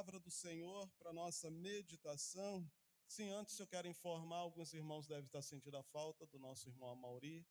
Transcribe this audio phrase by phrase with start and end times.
[0.00, 2.66] palavra do Senhor para nossa meditação.
[3.06, 6.88] Sim, antes eu quero informar, alguns irmãos devem estar sentindo a falta do nosso irmão
[6.88, 7.46] Amauri,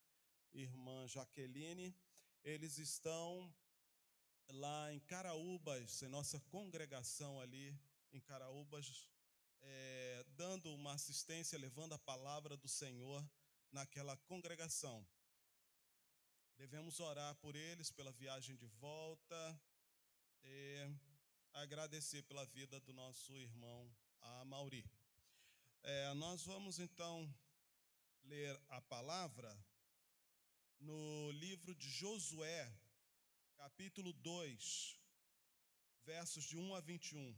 [0.52, 1.96] irmã Jaqueline.
[2.42, 3.54] Eles estão
[4.48, 7.78] lá em Caraúbas, em nossa congregação ali
[8.12, 9.08] em Caraúbas,
[9.60, 13.24] é, dando uma assistência, levando a palavra do Senhor
[13.70, 15.06] naquela congregação.
[16.56, 19.62] Devemos orar por eles pela viagem de volta
[20.42, 21.09] e
[21.52, 23.90] agradecer pela vida do nosso irmão
[24.20, 24.84] Amauri.
[25.82, 27.32] É, nós vamos então
[28.24, 29.56] ler a palavra
[30.78, 32.72] no livro de Josué,
[33.56, 34.98] capítulo 2,
[36.02, 37.36] versos de 1 a 21.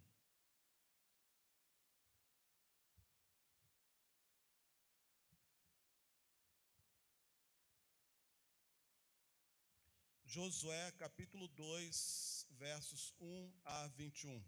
[10.24, 14.40] Josué capítulo 2, versos 1 a 21.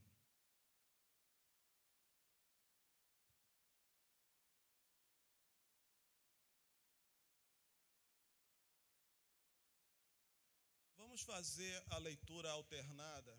[10.96, 13.36] Vamos fazer a leitura alternada.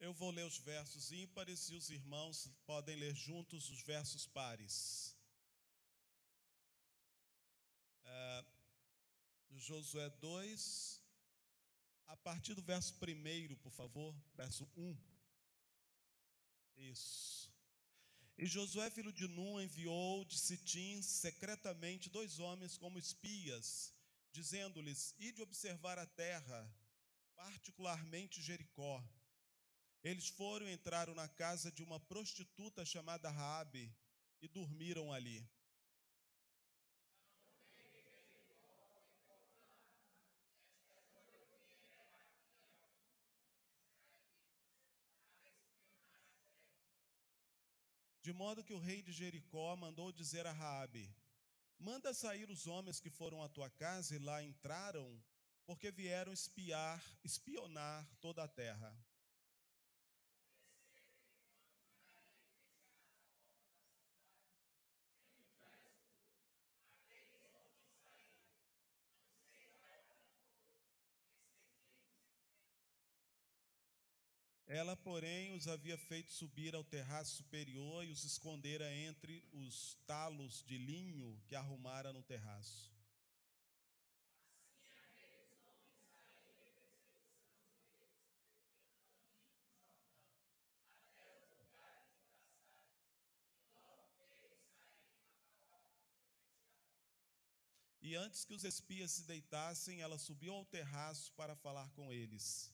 [0.00, 5.16] Eu vou ler os versos ímpares e os irmãos podem ler juntos os versos pares.
[8.02, 8.44] É,
[9.52, 10.99] Josué 2,
[12.10, 14.96] a partir do verso 1, por favor, verso 1.
[16.76, 17.48] Isso.
[18.36, 23.94] E Josué, filho de Nun, enviou de Sitim secretamente dois homens como espias,
[24.32, 26.68] dizendo-lhes: Ide observar a terra,
[27.36, 29.04] particularmente Jericó.
[30.02, 33.94] Eles foram e entraram na casa de uma prostituta chamada Raabe
[34.40, 35.48] e dormiram ali.
[48.30, 51.12] De modo que o rei de Jericó mandou dizer a Raabe:
[51.76, 55.20] Manda sair os homens que foram à tua casa e lá entraram,
[55.66, 58.96] porque vieram espiar, espionar toda a terra.
[74.72, 80.62] Ela, porém, os havia feito subir ao terraço superior e os escondera entre os talos
[80.62, 82.88] de linho que arrumara no terraço.
[98.00, 102.72] E antes que os espias se deitassem, ela subiu ao terraço para falar com eles.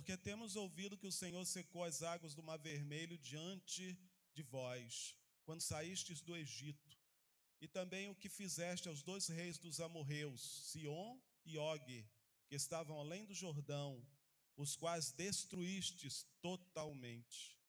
[0.00, 3.98] Porque temos ouvido que o Senhor secou as águas do Mar Vermelho diante
[4.32, 6.98] de vós, quando saístes do Egito,
[7.60, 12.08] e também o que fizeste aos dois reis dos amorreus, Sion e Og,
[12.48, 14.02] que estavam além do Jordão,
[14.56, 17.59] os quais destruístes totalmente.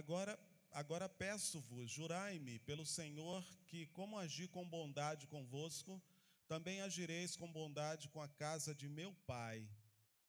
[0.00, 0.38] Agora,
[0.72, 6.02] agora peço-vos, jurai-me pelo Senhor, que como agi com bondade convosco,
[6.48, 9.68] também agireis com bondade com a casa de meu pai,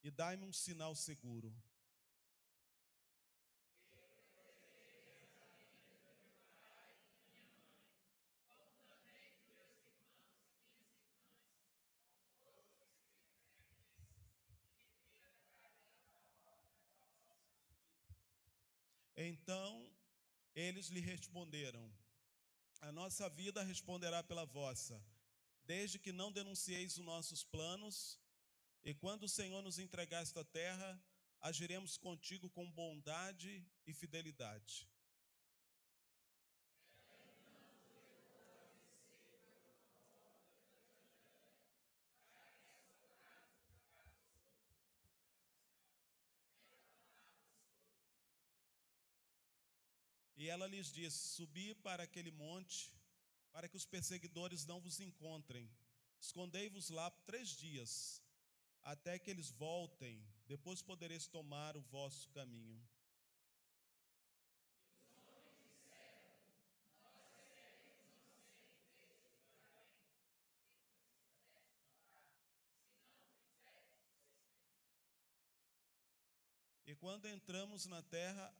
[0.04, 1.56] e dai-me um sinal seguro.
[19.32, 19.90] Então
[20.54, 21.84] eles lhe responderam:
[22.82, 25.02] A nossa vida responderá pela vossa,
[25.64, 28.20] desde que não denuncieis os nossos planos,
[28.84, 31.02] e quando o Senhor nos entregar esta terra,
[31.40, 34.90] agiremos contigo com bondade e fidelidade.
[50.52, 52.94] Ela lhes disse: Subi para aquele monte
[53.54, 55.70] para que os perseguidores não vos encontrem.
[56.20, 58.22] Escondei-vos lá três dias,
[58.84, 62.82] até que eles voltem, depois podereis tomar o vosso caminho.
[76.86, 78.54] E quando entramos na terra,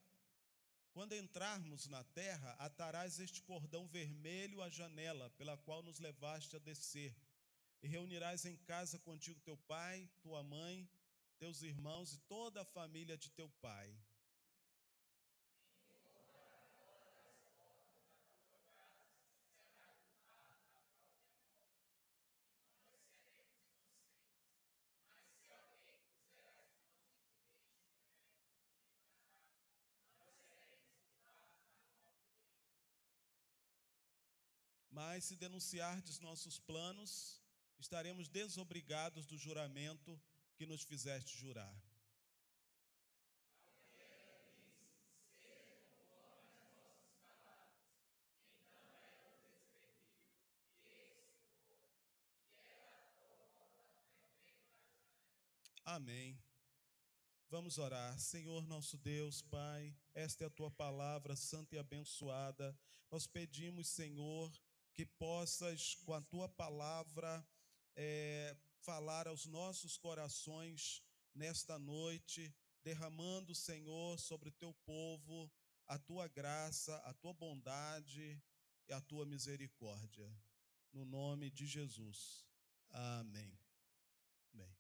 [0.94, 6.60] quando entrarmos na terra, atarás este cordão vermelho à janela, pela qual nos levaste a
[6.60, 7.16] descer,
[7.82, 10.90] e reunirás em casa contigo teu pai, tua mãe,
[11.40, 13.96] teus irmãos e toda a família de teu pai.
[35.14, 37.44] Mas se denunciardes nossos planos,
[37.78, 40.18] estaremos desobrigados do juramento
[40.56, 41.76] que nos fizeste jurar.
[55.84, 56.42] Amém.
[57.50, 58.18] Vamos orar.
[58.18, 62.74] Senhor nosso Deus, Pai, esta é a tua palavra santa e abençoada.
[63.12, 64.50] Nós pedimos, Senhor,
[64.94, 67.46] que possas, com a tua palavra,
[67.96, 71.02] é, falar aos nossos corações
[71.34, 72.54] nesta noite,
[72.84, 75.52] derramando, Senhor, sobre o teu povo
[75.92, 78.42] a tua graça, a tua bondade
[78.88, 80.34] e a tua misericórdia.
[80.94, 82.46] No nome de Jesus.
[82.90, 83.60] Amém.
[84.54, 84.74] Bem.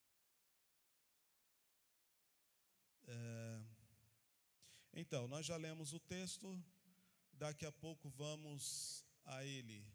[3.07, 3.61] É,
[4.93, 6.63] então, nós já lemos o texto,
[7.33, 9.85] daqui a pouco vamos a ele.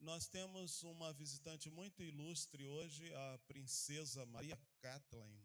[0.00, 5.44] Nós temos uma visitante muito ilustre hoje, a princesa Maria Kathleen.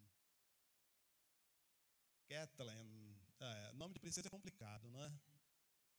[2.25, 3.19] Kathleen.
[3.37, 5.11] É, nome de princesa é complicado, não é?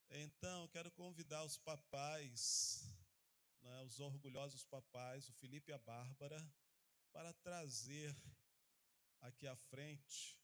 [0.08, 2.82] Então, quero convidar os papais,
[3.60, 6.42] né, os orgulhosos papais, o Felipe e a Bárbara,
[7.12, 8.16] para trazer
[9.20, 10.40] aqui à frente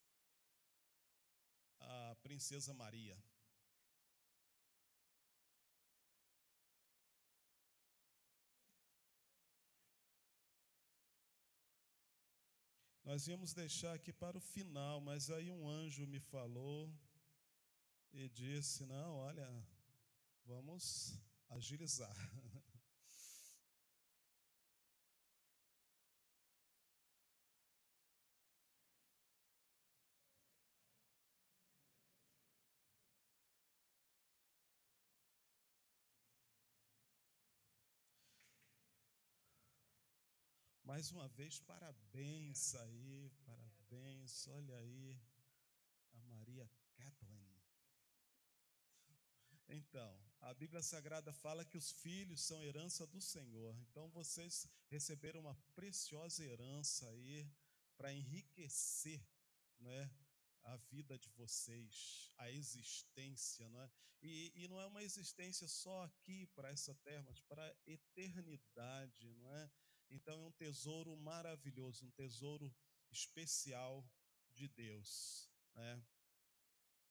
[1.81, 3.17] a princesa Maria.
[13.04, 16.88] Nós íamos deixar aqui para o final, mas aí um anjo me falou
[18.12, 19.49] e disse: Não, olha,
[20.44, 21.19] vamos
[21.50, 22.16] agilizar.
[40.93, 44.47] Mais uma vez, parabéns aí, parabéns.
[44.49, 45.19] Olha aí,
[46.12, 47.59] a Maria Kathleen.
[49.71, 53.75] Então, a Bíblia Sagrada fala que os filhos são herança do Senhor.
[53.81, 57.50] Então, vocês receberam uma preciosa herança aí
[57.97, 59.27] para enriquecer,
[59.81, 60.15] né?
[60.65, 63.91] a vida de vocês, a existência, não é?
[64.21, 69.33] E, e não é uma existência só aqui para essa terra, mas para a eternidade,
[69.37, 69.71] não é?
[70.12, 72.72] Então é um tesouro maravilhoso, um tesouro
[73.10, 74.06] especial
[74.53, 76.05] de Deus, né?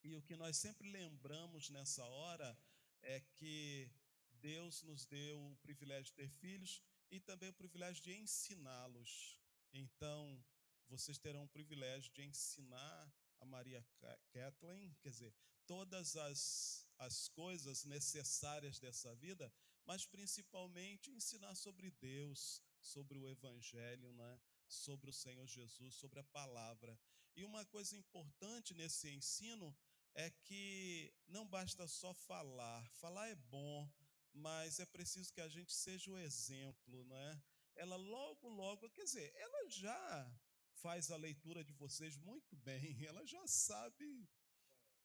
[0.04, 2.58] E o que nós sempre lembramos nessa hora
[3.02, 3.92] é que
[4.34, 9.40] Deus nos deu o privilégio de ter filhos e também o privilégio de ensiná-los.
[9.74, 10.44] Então,
[10.88, 13.84] vocês terão o privilégio de ensinar a Maria
[14.32, 15.34] Kathleen, quer dizer,
[15.66, 19.52] todas as, as coisas necessárias dessa vida,
[19.86, 24.40] mas principalmente ensinar sobre Deus, sobre o Evangelho, né?
[24.72, 26.98] sobre o Senhor Jesus, sobre a palavra.
[27.36, 29.76] E uma coisa importante nesse ensino
[30.14, 33.90] é que não basta só falar, falar é bom,
[34.34, 37.42] mas é preciso que a gente seja o exemplo, não é?
[37.76, 40.40] Ela logo, logo, quer dizer, ela já
[40.74, 44.28] faz a leitura de vocês muito bem, ela já sabe,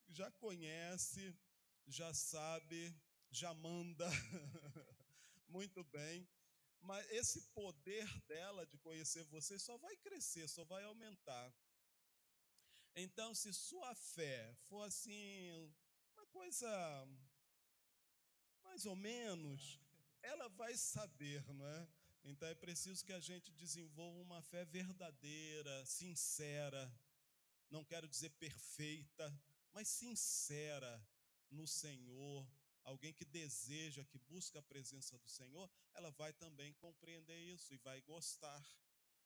[0.07, 1.35] já conhece,
[1.85, 2.95] já sabe,
[3.31, 4.09] já manda
[5.47, 6.27] muito bem.
[6.81, 11.53] Mas esse poder dela de conhecer você só vai crescer, só vai aumentar.
[12.95, 15.51] Então, se sua fé for assim,
[16.15, 16.67] uma coisa
[18.63, 19.79] mais ou menos,
[20.21, 21.87] ela vai saber, não é?
[22.23, 26.93] Então é preciso que a gente desenvolva uma fé verdadeira, sincera,
[27.69, 29.25] não quero dizer perfeita,
[29.71, 31.07] mas sincera
[31.49, 32.45] no Senhor,
[32.87, 37.77] alguém que deseja, que busca a presença do Senhor, ela vai também compreender isso e
[37.77, 38.65] vai gostar.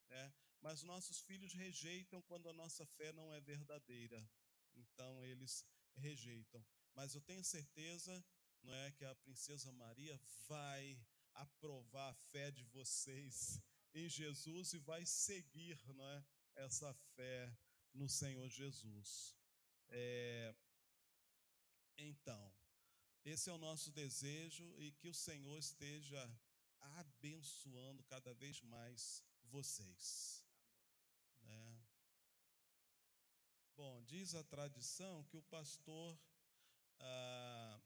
[0.10, 0.34] Né?
[0.62, 4.27] Mas nossos filhos rejeitam quando a nossa fé não é verdadeira.
[4.75, 5.63] Então eles
[5.96, 6.65] rejeitam.
[6.96, 8.25] Mas eu tenho certeza,
[8.63, 11.00] não é, que a princesa Maria vai
[11.36, 13.62] aprovar a fé de vocês
[13.94, 16.25] em Jesus e vai seguir, não é,
[16.56, 17.56] essa fé
[17.94, 19.36] no Senhor Jesus.
[19.89, 20.56] É,
[21.98, 22.51] então,
[23.23, 26.21] esse é o nosso desejo e que o Senhor esteja
[26.79, 30.43] abençoando cada vez mais vocês.
[31.43, 31.83] Né?
[33.75, 36.19] Bom, diz a tradição que o pastor
[36.99, 37.81] ah,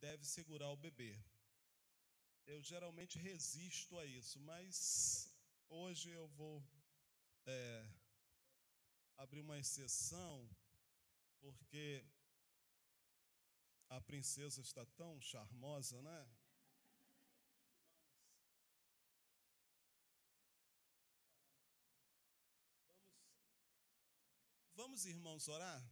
[0.00, 1.22] deve segurar o bebê.
[2.46, 5.32] Eu geralmente resisto a isso, mas
[5.68, 6.64] hoje eu vou
[7.46, 7.86] é,
[9.16, 10.48] abrir uma exceção,
[11.38, 12.04] porque
[13.90, 16.28] a princesa está tão charmosa, né?
[24.74, 25.82] Vamos, irmãos, orar?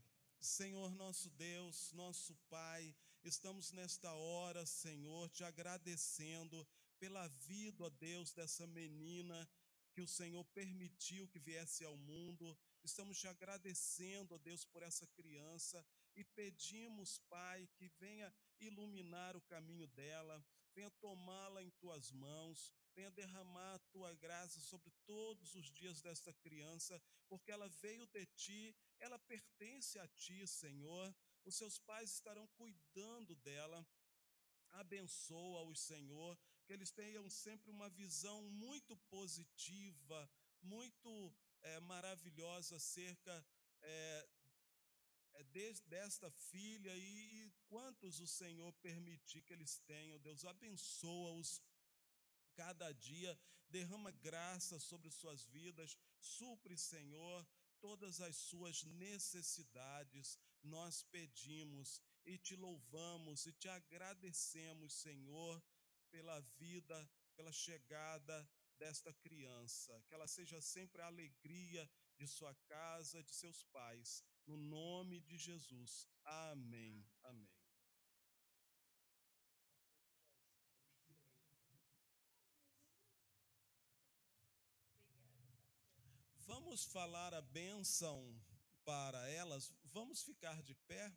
[0.40, 6.66] Senhor nosso Deus, nosso Pai, estamos nesta hora, Senhor, te agradecendo
[7.00, 9.48] pela vida, ó Deus, dessa menina
[9.92, 12.56] que o Senhor permitiu que viesse ao mundo.
[12.84, 15.84] Estamos te agradecendo, ó Deus, por essa criança
[16.18, 20.44] e pedimos, Pai, que venha iluminar o caminho dela,
[20.74, 26.32] venha tomá-la em tuas mãos, venha derramar a tua graça sobre todos os dias desta
[26.34, 31.14] criança, porque ela veio de ti, ela pertence a ti, Senhor.
[31.44, 33.86] Os seus pais estarão cuidando dela.
[34.70, 40.28] Abençoa-os, Senhor, que eles tenham sempre uma visão muito positiva,
[40.60, 41.32] muito
[41.62, 43.46] é, maravilhosa acerca
[43.82, 44.28] é,
[45.86, 51.62] desta filha e, e quantos o Senhor permitir que eles tenham, Deus abençoa-os
[52.54, 57.46] cada dia, derrama graça sobre suas vidas, supre, Senhor,
[57.80, 60.38] todas as suas necessidades.
[60.62, 65.62] Nós pedimos e te louvamos e te agradecemos, Senhor,
[66.10, 73.22] pela vida, pela chegada desta criança, que ela seja sempre a alegria de sua casa,
[73.22, 76.08] de seus pais, no nome de Jesus.
[76.24, 77.06] Amém.
[77.22, 77.48] Amém.
[86.48, 88.34] Vamos falar a bênção
[88.84, 89.70] para elas.
[89.84, 91.12] Vamos ficar de pé.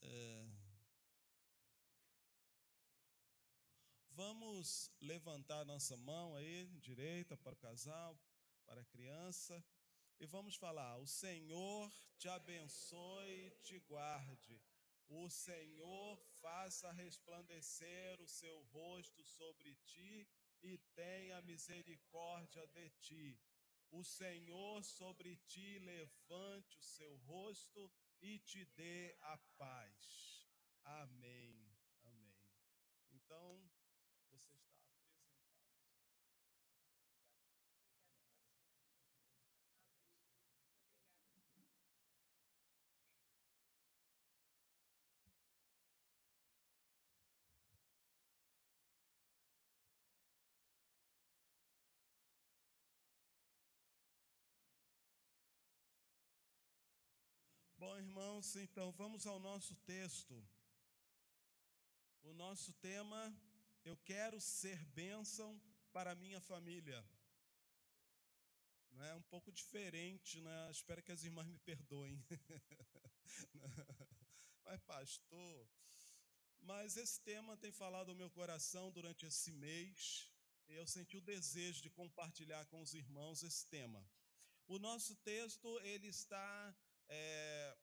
[0.00, 0.48] É...
[4.18, 8.20] Vamos levantar nossa mão aí, direita para o casal,
[8.66, 9.64] para a criança,
[10.18, 14.60] e vamos falar: O Senhor te abençoe e te guarde.
[15.08, 20.28] O Senhor faça resplandecer o seu rosto sobre ti
[20.64, 23.40] e tenha misericórdia de ti.
[23.92, 27.88] O Senhor sobre ti levante o seu rosto
[28.20, 30.50] e te dê a paz.
[30.82, 31.72] Amém.
[32.02, 32.36] Amém.
[33.12, 33.67] Então,
[57.80, 60.34] Bom, irmãos, então vamos ao nosso texto.
[62.24, 63.32] O nosso tema,
[63.84, 67.08] eu quero ser bênção para minha família.
[69.10, 70.70] É um pouco diferente, né?
[70.72, 72.20] Espero que as irmãs me perdoem.
[74.64, 75.68] Mas, pastor,
[76.58, 80.28] mas esse tema tem falado ao meu coração durante esse mês.
[80.68, 84.04] Eu senti o desejo de compartilhar com os irmãos esse tema.
[84.66, 86.76] O nosso texto, ele está
[87.08, 87.76] é,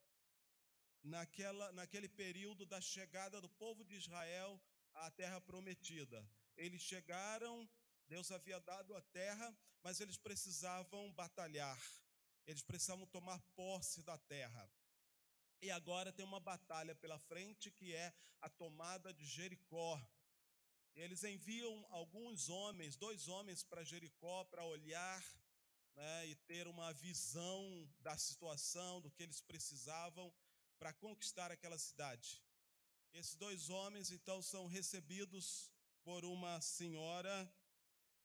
[1.04, 4.62] naquela, naquele período da chegada do povo de Israel
[4.94, 6.28] à terra prometida.
[6.56, 7.70] Eles chegaram,
[8.08, 11.80] Deus havia dado a terra, mas eles precisavam batalhar,
[12.46, 14.70] eles precisavam tomar posse da terra.
[15.62, 20.00] E agora tem uma batalha pela frente que é a tomada de Jericó.
[20.94, 25.24] Eles enviam alguns homens, dois homens para Jericó para olhar
[25.96, 30.34] né, e ter uma visão da situação, do que eles precisavam
[30.78, 32.44] para conquistar aquela cidade.
[33.14, 35.72] Esses dois homens então são recebidos
[36.04, 37.52] por uma senhora.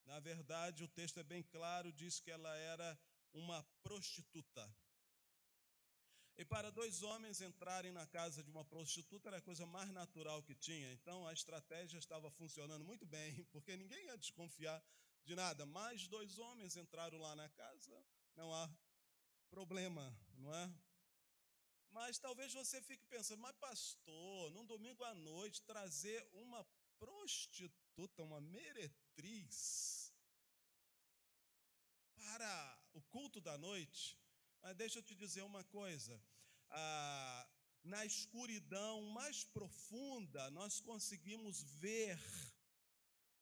[0.04, 2.98] Na verdade, o texto é bem claro, diz que ela era
[3.32, 4.74] uma prostituta.
[6.36, 10.42] E para dois homens entrarem na casa de uma prostituta era a coisa mais natural
[10.42, 10.90] que tinha.
[10.92, 14.82] Então a estratégia estava funcionando muito bem, porque ninguém ia desconfiar
[15.24, 15.66] de nada.
[15.66, 18.70] Mais dois homens entraram lá na casa, não há
[19.50, 20.72] problema, não é?
[21.90, 26.64] Mas talvez você fique pensando, mas pastor, num domingo à noite, trazer uma
[26.98, 30.12] prostituta, uma meretriz,
[32.14, 34.18] para o culto da noite.
[34.62, 36.22] Mas deixa eu te dizer uma coisa:
[36.68, 37.48] ah,
[37.82, 42.18] na escuridão mais profunda, nós conseguimos ver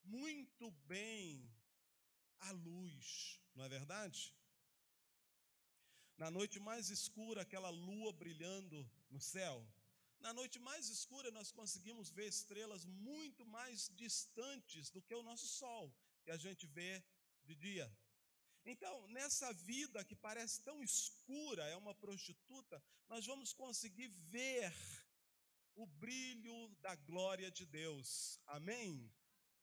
[0.04, 1.52] muito bem
[2.40, 4.34] a luz, não é verdade?
[6.16, 9.66] Na noite mais escura, aquela lua brilhando no céu.
[10.20, 15.46] Na noite mais escura, nós conseguimos ver estrelas muito mais distantes do que o nosso
[15.46, 17.04] sol, que a gente vê
[17.44, 17.88] de dia.
[18.64, 24.74] Então, nessa vida que parece tão escura, é uma prostituta, nós vamos conseguir ver
[25.74, 28.40] o brilho da glória de Deus.
[28.46, 29.10] Amém?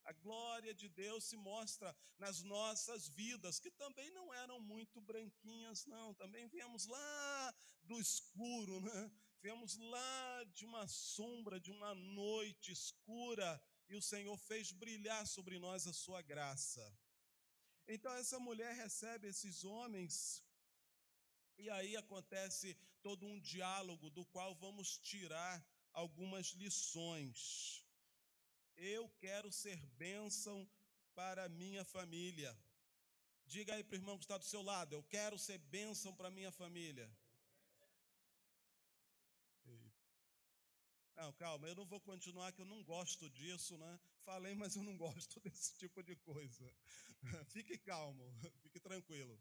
[0.05, 5.85] A glória de Deus se mostra nas nossas vidas, que também não eram muito branquinhas,
[5.87, 6.13] não.
[6.13, 9.11] Também viemos lá do escuro, né?
[9.41, 15.57] Viemos lá de uma sombra, de uma noite escura, e o Senhor fez brilhar sobre
[15.59, 16.83] nós a sua graça.
[17.87, 20.43] Então essa mulher recebe esses homens,
[21.57, 27.84] e aí acontece todo um diálogo do qual vamos tirar algumas lições.
[28.75, 30.67] Eu quero ser bênção
[31.13, 32.55] para minha família.
[33.45, 36.31] Diga aí para o irmão que está do seu lado: Eu quero ser bênção para
[36.31, 37.09] minha família.
[41.15, 43.99] Não, calma, eu não vou continuar, que eu não gosto disso, né?
[44.25, 46.75] Falei, mas eu não gosto desse tipo de coisa.
[47.47, 48.29] fique calmo,
[48.61, 49.39] fique tranquilo.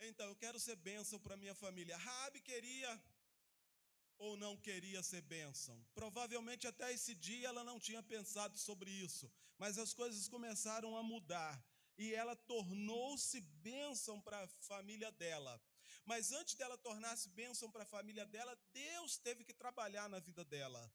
[0.00, 1.96] Então, eu quero ser bênção para minha família.
[1.96, 3.02] Rabi queria
[4.18, 5.82] ou não queria ser bênção.
[5.94, 11.02] Provavelmente até esse dia ela não tinha pensado sobre isso, mas as coisas começaram a
[11.02, 11.62] mudar
[11.96, 15.60] e ela tornou-se bênção para a família dela.
[16.04, 20.44] Mas antes dela tornar-se bênção para a família dela, Deus teve que trabalhar na vida
[20.44, 20.90] dela.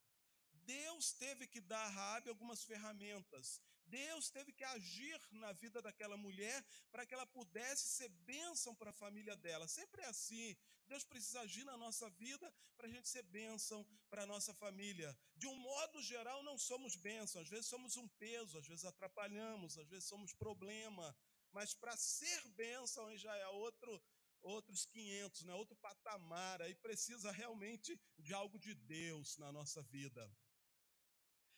[0.65, 3.62] Deus teve que dar a Raabe algumas ferramentas.
[3.93, 8.89] Deus teve que agir na vida daquela mulher para que ela pudesse ser bênção para
[8.89, 9.67] a família dela.
[9.67, 10.58] Sempre é assim.
[10.88, 15.15] Deus precisa agir na nossa vida para a gente ser bênção para a nossa família.
[15.36, 17.39] De um modo geral, não somos bênção.
[17.41, 21.15] Às vezes somos um peso, às vezes atrapalhamos, às vezes somos problema.
[21.51, 24.01] Mas para ser bênção já é outro,
[24.41, 25.53] outros 500, né?
[25.53, 26.63] outro patamar.
[26.63, 30.23] Aí precisa realmente de algo de Deus na nossa vida.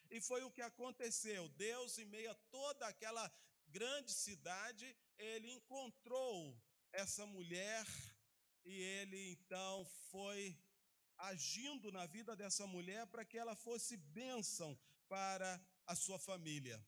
[0.09, 1.47] E foi o que aconteceu.
[1.49, 3.31] Deus, em meio a toda aquela
[3.67, 6.57] grande cidade, ele encontrou
[6.91, 7.85] essa mulher
[8.63, 10.57] e ele então foi
[11.17, 16.83] agindo na vida dessa mulher para que ela fosse bênção para a sua família.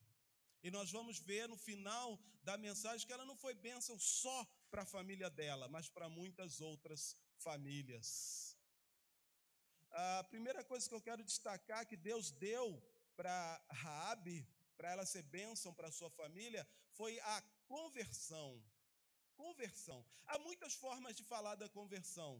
[0.64, 4.84] E nós vamos ver no final da mensagem que ela não foi bênção só para
[4.84, 8.58] a família dela, mas para muitas outras famílias.
[9.92, 12.82] A primeira coisa que eu quero destacar que Deus deu
[13.18, 17.42] para Raabe, para ela ser bênção para sua família, foi a
[17.74, 18.50] conversão.
[19.36, 20.06] Conversão.
[20.28, 22.32] Há muitas formas de falar da conversão.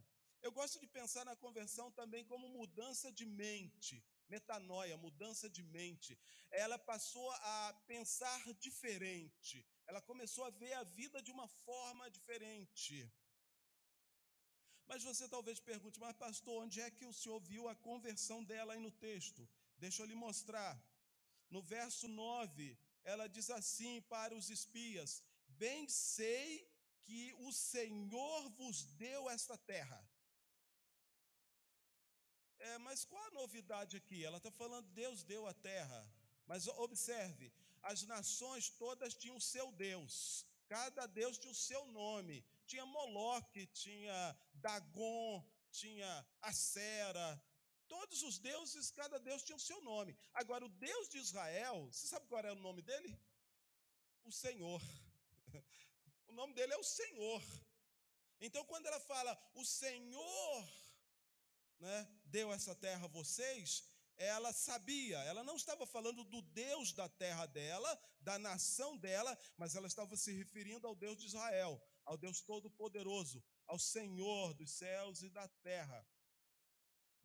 [0.42, 3.96] Eu gosto de pensar na conversão também como mudança de mente,
[4.30, 6.18] metanoia, mudança de mente.
[6.52, 9.66] Ela passou a pensar diferente.
[9.88, 13.12] Ela começou a ver a vida de uma forma diferente.
[14.86, 18.74] Mas você talvez pergunte, mas pastor, onde é que o senhor viu a conversão dela
[18.74, 19.48] aí no texto?
[19.78, 20.74] Deixa eu lhe mostrar.
[21.50, 26.70] No verso 9, ela diz assim para os espias: Bem sei
[27.04, 30.00] que o Senhor vos deu esta terra.
[32.60, 34.26] É, mas qual a novidade aqui?
[34.26, 36.02] Ela está falando Deus deu a terra.
[36.46, 37.52] Mas observe,
[37.84, 40.46] as nações todas tinham o seu Deus.
[40.68, 42.44] Cada Deus tinha o seu nome.
[42.66, 47.42] Tinha Moloque, tinha Dagon, tinha Acera,
[47.88, 50.18] Todos os deuses, cada deus tinha o seu nome.
[50.34, 53.20] Agora, o Deus de Israel, você sabe qual era o nome dele?
[54.24, 54.82] O Senhor.
[56.30, 57.42] O nome dele é o Senhor.
[58.40, 60.70] Então, quando ela fala, o Senhor
[61.80, 63.84] né, deu essa terra a vocês,
[64.18, 69.76] ela sabia, ela não estava falando do Deus da terra dela, da nação dela, mas
[69.76, 75.22] ela estava se referindo ao Deus de Israel, ao Deus Todo-Poderoso, ao Senhor dos céus
[75.22, 76.06] e da terra.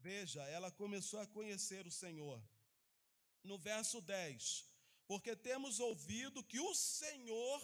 [0.03, 2.43] Veja, ela começou a conhecer o Senhor.
[3.45, 4.65] No verso 10,
[5.07, 7.61] porque temos ouvido que o Senhor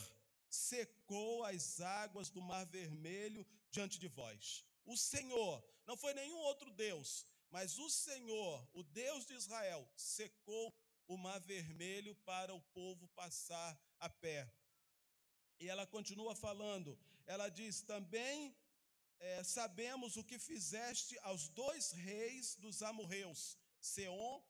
[0.48, 4.64] secou as águas do Mar Vermelho diante de vós.
[4.84, 10.74] o Senhor, não foi nenhum outro Deus, mas o Senhor, o Deus de Israel, secou
[11.06, 14.50] o mar vermelho para o povo passar a pé.
[15.58, 18.54] E ela continua falando, ela diz: também
[19.20, 24.42] é, sabemos o que fizeste aos dois reis dos amorreus, Seom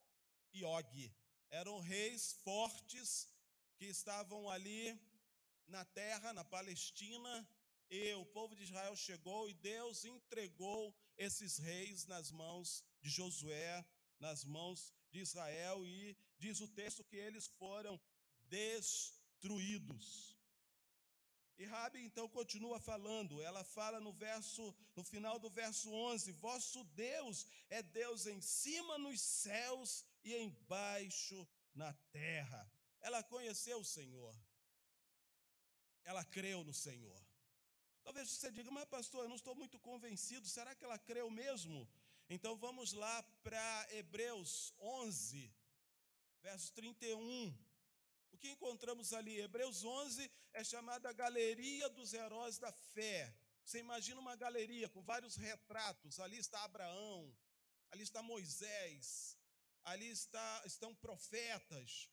[0.53, 1.13] e Og.
[1.51, 3.29] Eram reis fortes
[3.77, 4.99] que estavam ali
[5.67, 7.49] na terra, na Palestina,
[7.91, 13.85] e o povo de Israel chegou e Deus entregou esses reis nas mãos de Josué,
[14.21, 17.99] nas mãos de Israel, e diz o texto que eles foram
[18.49, 20.38] destruídos.
[21.59, 26.85] E Rabi então continua falando, ela fala no verso, no final do verso 11: Vosso
[26.85, 32.73] Deus é Deus em cima nos céus e embaixo na terra.
[33.01, 34.33] Ela conheceu o Senhor.
[36.05, 37.21] Ela creu no Senhor.
[38.05, 41.87] Talvez você diga, mas pastor, eu não estou muito convencido, será que ela creu mesmo?
[42.31, 45.53] Então vamos lá para Hebreus 11,
[46.41, 47.68] verso 31.
[48.33, 49.41] O que encontramos ali?
[49.41, 53.35] Hebreus 11 é chamada galeria dos heróis da fé.
[53.65, 56.21] Você imagina uma galeria com vários retratos.
[56.21, 57.37] Ali está Abraão,
[57.91, 59.37] ali está Moisés,
[59.85, 62.09] ali está, estão profetas,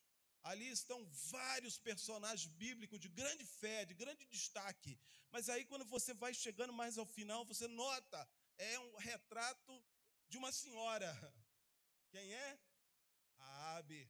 [0.46, 5.00] Ali estão vários personagens bíblicos de grande fé, de grande destaque.
[5.32, 9.84] Mas aí, quando você vai chegando mais ao final, você nota, é um retrato
[10.30, 11.12] de uma senhora.
[12.12, 12.60] Quem é?
[13.40, 14.08] Raabe.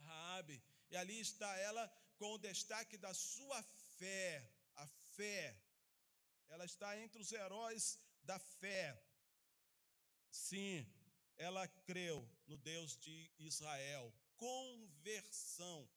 [0.00, 0.62] Raabe.
[0.90, 1.84] E ali está ela
[2.18, 3.62] com o destaque da sua
[3.98, 5.56] fé, a fé.
[6.48, 9.00] Ela está entre os heróis da fé.
[10.30, 10.86] Sim,
[11.36, 15.88] ela creu no Deus de Israel conversão.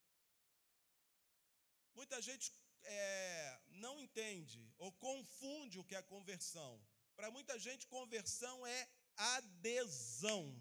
[1.94, 6.80] Muita gente é, não entende ou confunde o que é conversão.
[7.14, 10.56] Para muita gente, conversão é adesão.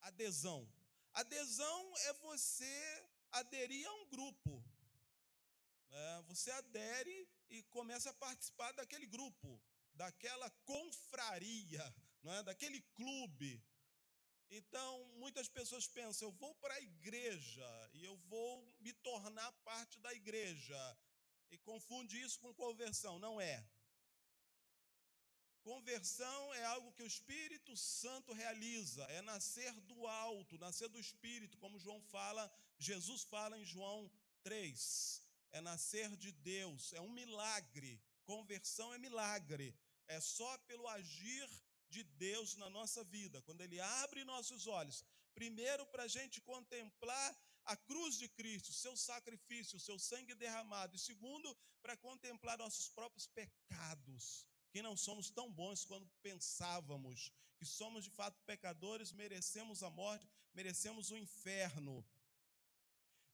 [0.00, 0.70] Adesão.
[1.12, 4.64] Adesão é você aderir a um grupo.
[5.90, 6.24] Né?
[6.28, 9.60] Você adere e começa a participar daquele grupo,
[9.94, 12.42] daquela confraria, não é?
[12.42, 13.62] daquele clube,
[14.50, 19.98] então, muitas pessoas pensam, eu vou para a igreja e eu vou me tornar parte
[20.00, 20.98] da igreja.
[21.50, 23.18] E confunde isso com conversão.
[23.18, 23.66] Não é.
[25.62, 31.58] Conversão é algo que o Espírito Santo realiza, é nascer do alto, nascer do Espírito,
[31.58, 34.10] como João fala, Jesus fala em João
[34.42, 35.22] 3.
[35.50, 38.00] É nascer de Deus, é um milagre.
[38.24, 39.74] Conversão é milagre.
[40.06, 41.48] É só pelo agir
[41.88, 47.36] de Deus na nossa vida, quando Ele abre nossos olhos, primeiro para a gente contemplar
[47.64, 53.26] a cruz de Cristo, seu sacrifício, seu sangue derramado, e segundo, para contemplar nossos próprios
[53.26, 59.90] pecados, que não somos tão bons quanto pensávamos, que somos de fato pecadores, merecemos a
[59.90, 62.04] morte, merecemos o inferno.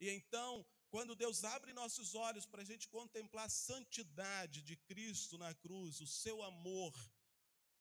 [0.01, 5.37] E então, quando Deus abre nossos olhos para a gente contemplar a santidade de Cristo
[5.37, 6.93] na cruz, o seu amor,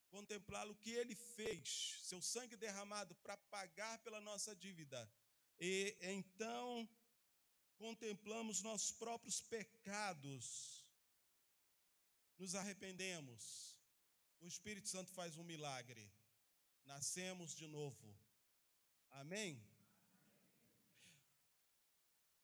[0.09, 5.11] contemplá-lo que ele fez, seu sangue derramado para pagar pela nossa dívida.
[5.59, 6.87] E então
[7.77, 10.82] contemplamos nossos próprios pecados,
[12.37, 13.77] nos arrependemos.
[14.39, 16.11] O Espírito Santo faz um milagre.
[16.85, 18.15] Nascemos de novo.
[19.11, 19.61] Amém?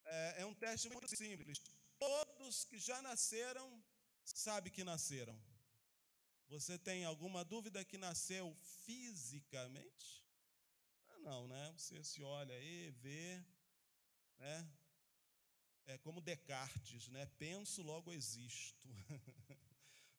[0.05, 1.61] É, é um teste muito simples.
[1.97, 3.83] Todos que já nasceram
[4.23, 5.37] sabem que nasceram.
[6.47, 10.23] Você tem alguma dúvida que nasceu fisicamente?
[11.09, 11.73] Ah, não, né?
[11.77, 13.43] Você se olha aí, vê,
[14.37, 14.71] né?
[15.85, 17.25] É como Descartes, né?
[17.37, 18.87] Penso, logo existo.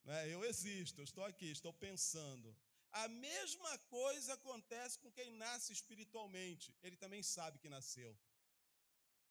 [0.03, 0.29] né?
[0.33, 2.55] Eu existo, eu estou aqui, estou pensando.
[2.91, 6.75] A mesma coisa acontece com quem nasce espiritualmente.
[6.81, 8.17] Ele também sabe que nasceu.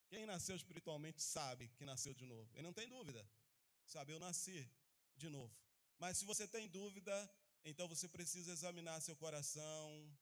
[0.09, 2.51] Quem nasceu espiritualmente sabe que nasceu de novo.
[2.55, 3.25] Ele não tem dúvida.
[3.85, 4.69] Sabe, eu nasci
[5.17, 5.55] de novo.
[5.99, 7.15] Mas se você tem dúvida,
[7.65, 10.19] então você precisa examinar seu coração,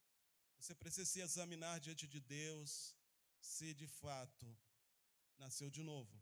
[0.58, 2.96] você precisa se examinar diante de Deus,
[3.40, 4.46] se de fato
[5.38, 6.20] nasceu de novo.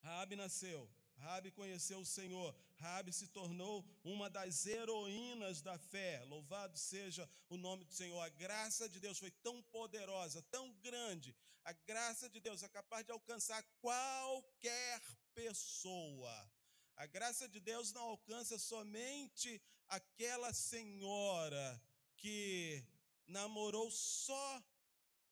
[0.00, 0.88] Rabi nasceu,
[1.24, 6.22] Rabi conheceu o Senhor, Rabi se tornou uma das heroínas da fé.
[6.24, 8.20] Louvado seja o nome do Senhor.
[8.20, 11.34] A graça de Deus foi tão poderosa, tão grande.
[11.64, 15.00] A graça de Deus é capaz de alcançar qualquer
[15.34, 16.52] pessoa.
[16.94, 21.82] A graça de Deus não alcança somente aquela senhora
[22.18, 22.84] que
[23.26, 24.62] namorou só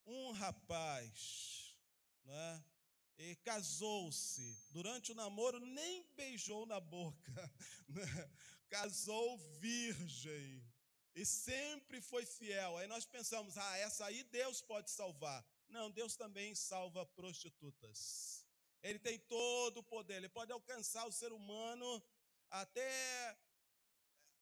[0.07, 1.76] um rapaz,
[2.24, 2.64] né?
[3.37, 4.56] Casou-se.
[4.70, 7.52] Durante o namoro, nem beijou na boca,
[7.88, 8.30] né?
[8.68, 10.64] casou virgem
[11.14, 12.76] e sempre foi fiel.
[12.78, 15.44] Aí nós pensamos, ah, essa aí Deus pode salvar.
[15.68, 18.44] Não, Deus também salva prostitutas.
[18.82, 22.02] Ele tem todo o poder, ele pode alcançar o ser humano
[22.50, 23.38] até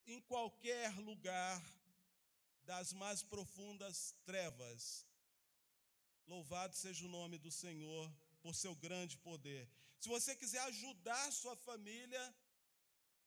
[0.07, 1.61] em qualquer lugar
[2.62, 5.07] das mais profundas trevas.
[6.27, 8.11] Louvado seja o nome do Senhor
[8.42, 9.68] por seu grande poder.
[9.98, 12.35] Se você quiser ajudar sua família,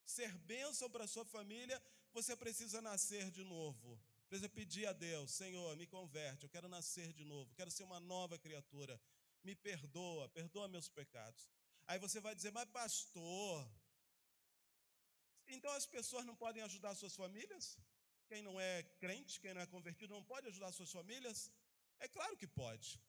[0.04, 1.80] ser bênção para sua família,
[2.12, 4.00] você precisa nascer de novo.
[4.28, 8.00] Precisa pedir a Deus, Senhor, me converte, eu quero nascer de novo, quero ser uma
[8.00, 9.00] nova criatura.
[9.42, 11.48] Me perdoa, perdoa meus pecados.
[11.86, 13.68] Aí você vai dizer, mas pastor,
[15.46, 17.78] então as pessoas não podem ajudar suas famílias?
[18.26, 21.52] Quem não é crente, quem não é convertido, não pode ajudar suas famílias?
[22.00, 23.00] É claro que pode.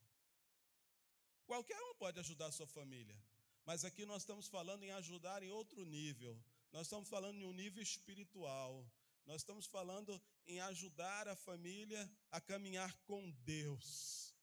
[1.45, 3.17] Qualquer um pode ajudar a sua família.
[3.65, 6.39] Mas aqui nós estamos falando em ajudar em outro nível.
[6.71, 8.85] Nós estamos falando em um nível espiritual.
[9.25, 14.35] Nós estamos falando em ajudar a família a caminhar com Deus,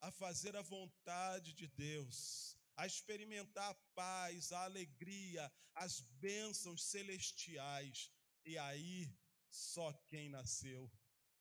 [0.00, 8.10] a fazer a vontade de Deus, a experimentar a paz, a alegria, as bênçãos celestiais.
[8.44, 9.08] E aí,
[9.50, 10.90] só quem nasceu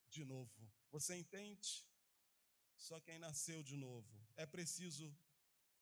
[0.10, 0.71] de novo.
[0.91, 1.84] Você entende?
[2.78, 4.22] Só quem nasceu de novo.
[4.36, 5.15] É preciso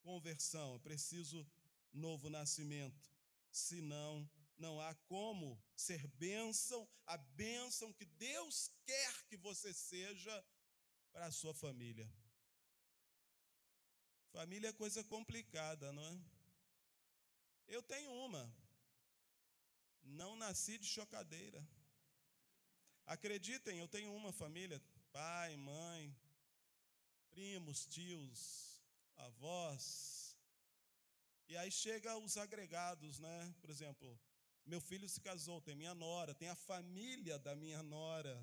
[0.01, 1.47] conversão, é preciso
[1.93, 3.09] novo nascimento.
[3.51, 10.45] Senão, não há como ser bênção, a bênção que Deus quer que você seja
[11.11, 12.09] para a sua família.
[14.31, 16.21] Família é coisa complicada, não é?
[17.67, 18.53] Eu tenho uma.
[20.03, 21.67] Não nasci de chocadeira.
[23.05, 26.15] Acreditem, eu tenho uma família, pai, mãe,
[27.31, 28.81] primos, tios,
[29.15, 30.35] avós.
[31.47, 33.55] E aí chega os agregados, né?
[33.59, 34.19] Por exemplo,
[34.65, 38.35] meu filho se casou, tem minha nora, tem a família da minha nora.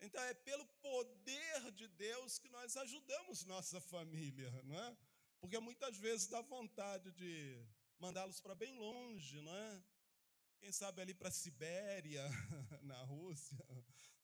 [0.00, 4.96] Então é pelo poder de Deus que nós ajudamos nossa família, não é?
[5.40, 7.62] Porque muitas vezes dá vontade de
[7.98, 9.82] mandá-los para bem longe, não é?
[10.60, 12.22] Quem sabe ali para Sibéria,
[12.82, 13.56] na Rússia,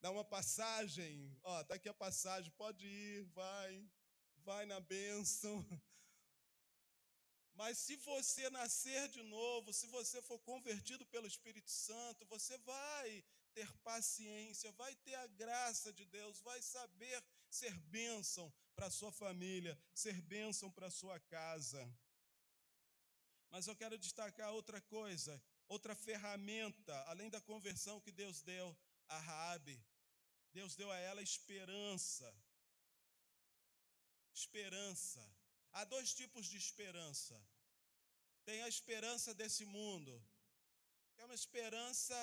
[0.01, 3.91] dá uma passagem, ó, tá aqui a passagem, pode ir, vai,
[4.45, 5.67] vai na bênção.
[7.55, 13.25] Mas se você nascer de novo, se você for convertido pelo Espírito Santo, você vai
[13.55, 19.79] ter paciência, vai ter a graça de Deus, vai saber ser bênção para sua família,
[19.95, 21.91] ser bênção para sua casa.
[23.49, 28.77] Mas eu quero destacar outra coisa, outra ferramenta, além da conversão que Deus deu
[29.09, 29.81] a Raabe.
[30.53, 32.33] Deus deu a ela esperança.
[34.33, 35.23] Esperança.
[35.73, 37.41] Há dois tipos de esperança.
[38.45, 40.25] Tem a esperança desse mundo,
[41.15, 42.17] que é uma esperança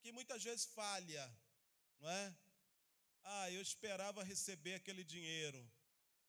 [0.00, 1.24] que muitas vezes falha,
[2.00, 2.36] não é?
[3.22, 5.70] Ah, eu esperava receber aquele dinheiro,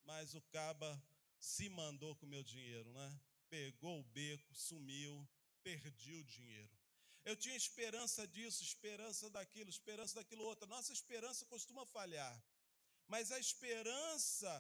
[0.04, 1.02] mas o caba
[1.40, 3.20] se mandou com o meu dinheiro, né?
[3.50, 5.28] Pegou o beco, sumiu,
[5.64, 6.76] perdi o dinheiro.
[7.24, 10.68] Eu tinha esperança disso, esperança daquilo, esperança daquilo outro.
[10.68, 12.36] Nossa esperança costuma falhar.
[13.08, 14.52] Mas a esperança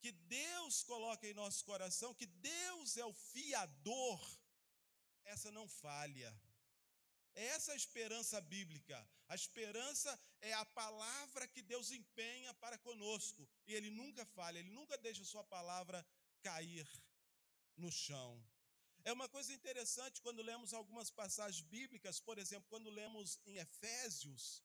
[0.00, 4.20] que Deus coloca em nosso coração, que Deus é o fiador,
[5.24, 6.32] essa não falha.
[7.34, 8.98] É essa a esperança bíblica.
[9.28, 13.46] A esperança é a palavra que Deus empenha para conosco.
[13.66, 16.06] E Ele nunca falha, Ele nunca deixa a Sua palavra
[16.42, 16.88] cair
[17.76, 18.42] no chão.
[19.08, 24.64] É uma coisa interessante quando lemos algumas passagens bíblicas, por exemplo, quando lemos em Efésios,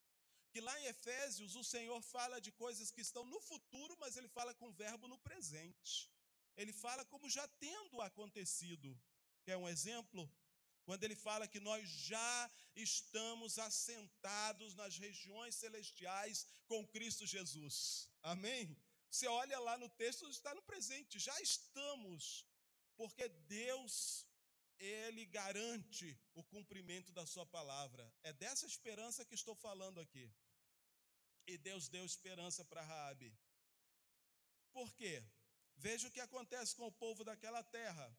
[0.51, 4.27] que lá em Efésios o Senhor fala de coisas que estão no futuro, mas ele
[4.27, 6.11] fala com o verbo no presente.
[6.57, 8.99] Ele fala como já tendo acontecido.
[9.43, 10.27] Quer um exemplo?
[10.85, 18.09] Quando ele fala que nós já estamos assentados nas regiões celestiais com Cristo Jesus.
[18.23, 18.75] Amém?
[19.07, 22.43] Você olha lá no texto, está no presente, já estamos.
[22.95, 24.25] Porque Deus
[24.81, 28.11] ele garante o cumprimento da sua palavra.
[28.23, 30.33] É dessa esperança que estou falando aqui.
[31.45, 33.37] E Deus deu esperança para Raabe.
[34.71, 35.23] Por quê?
[35.75, 38.17] Veja o que acontece com o povo daquela terra.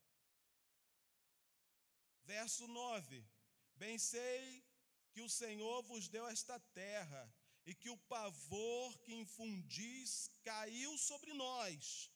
[2.24, 3.26] Verso 9:
[3.74, 4.64] Bem sei
[5.12, 7.22] que o Senhor vos deu esta terra,
[7.64, 12.10] e que o pavor que infundis caiu sobre nós,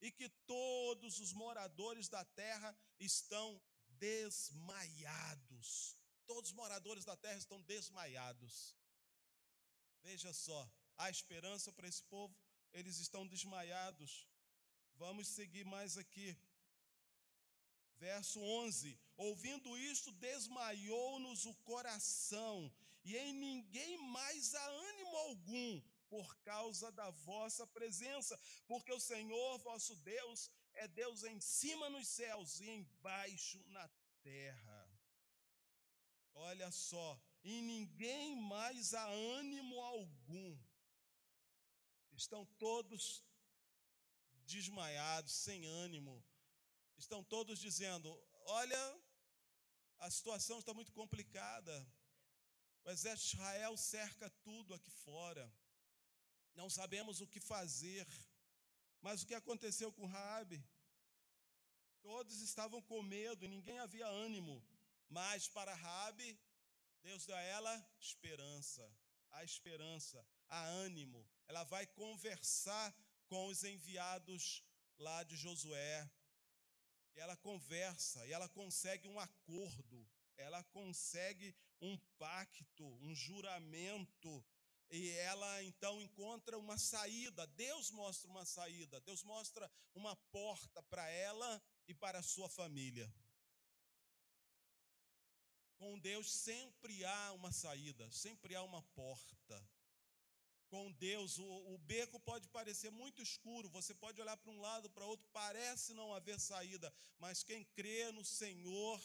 [0.00, 3.60] e que todos os moradores da terra estão
[4.02, 5.96] desmaiados.
[6.26, 8.76] Todos os moradores da terra estão desmaiados.
[10.02, 10.60] Veja só,
[10.98, 12.34] há esperança para esse povo,
[12.72, 14.26] eles estão desmaiados.
[14.96, 16.36] Vamos seguir mais aqui.
[18.08, 22.56] Verso 11: Ouvindo isto, desmaiou-nos o coração,
[23.04, 29.58] e em ninguém mais há ânimo algum, por causa da vossa presença, porque o Senhor
[29.58, 33.88] vosso Deus é Deus em cima nos céus e embaixo na
[34.22, 35.00] terra.
[36.34, 40.58] Olha só, em ninguém mais há ânimo algum.
[42.12, 43.24] Estão todos
[44.46, 46.24] desmaiados, sem ânimo.
[46.96, 48.08] Estão todos dizendo:
[48.44, 49.00] Olha,
[49.98, 51.86] a situação está muito complicada.
[52.84, 55.52] O exército de Israel cerca tudo aqui fora.
[56.54, 58.06] Não sabemos o que fazer.
[59.02, 60.64] Mas o que aconteceu com Raabe?
[62.00, 64.64] Todos estavam com medo e ninguém havia ânimo.
[65.08, 66.38] Mas para Raabe,
[67.02, 68.88] Deus dá a ela esperança,
[69.32, 71.28] a esperança, a ânimo.
[71.48, 72.94] Ela vai conversar
[73.26, 74.64] com os enviados
[74.98, 76.08] lá de Josué.
[77.14, 84.44] E ela conversa, e ela consegue um acordo, ela consegue um pacto, um juramento,
[84.90, 87.46] e ela então encontra uma saída.
[87.48, 93.12] Deus mostra uma saída, Deus mostra uma porta para ela e para a sua família.
[95.76, 99.68] Com Deus sempre há uma saída, sempre há uma porta.
[100.68, 104.88] Com Deus, o, o beco pode parecer muito escuro, você pode olhar para um lado,
[104.88, 109.02] para outro, parece não haver saída, mas quem crê no Senhor,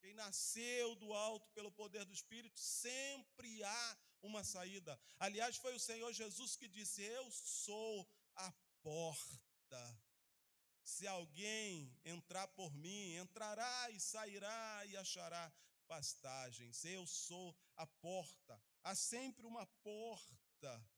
[0.00, 4.98] quem nasceu do alto pelo poder do Espírito, sempre há uma saída.
[5.18, 10.00] Aliás, foi o Senhor Jesus que disse: Eu sou a porta.
[10.84, 15.52] Se alguém entrar por mim, entrará e sairá e achará
[15.86, 16.84] pastagens.
[16.84, 18.60] Eu sou a porta.
[18.82, 20.88] Há sempre uma porta.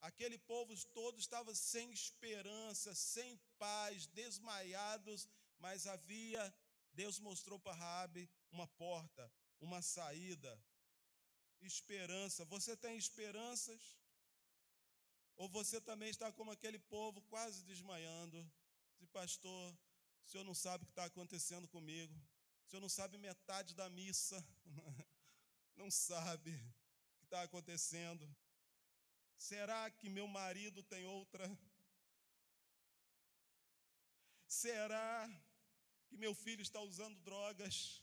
[0.00, 6.52] Aquele povo todo estava sem esperança, sem paz, desmaiados, mas havia,
[6.92, 10.60] Deus mostrou para Rabi uma porta, uma saída.
[11.62, 12.44] Esperança.
[12.46, 13.96] Você tem esperanças?
[15.36, 18.38] Ou você também está como aquele povo quase desmaiando?
[18.98, 19.72] Diz, pastor,
[20.24, 22.14] o senhor não sabe o que está acontecendo comigo.
[22.66, 24.44] O senhor não sabe metade da missa.
[25.74, 28.36] Não sabe o que está acontecendo.
[29.38, 31.44] Será que meu marido tem outra?
[34.46, 35.28] Será
[36.06, 38.02] que meu filho está usando drogas?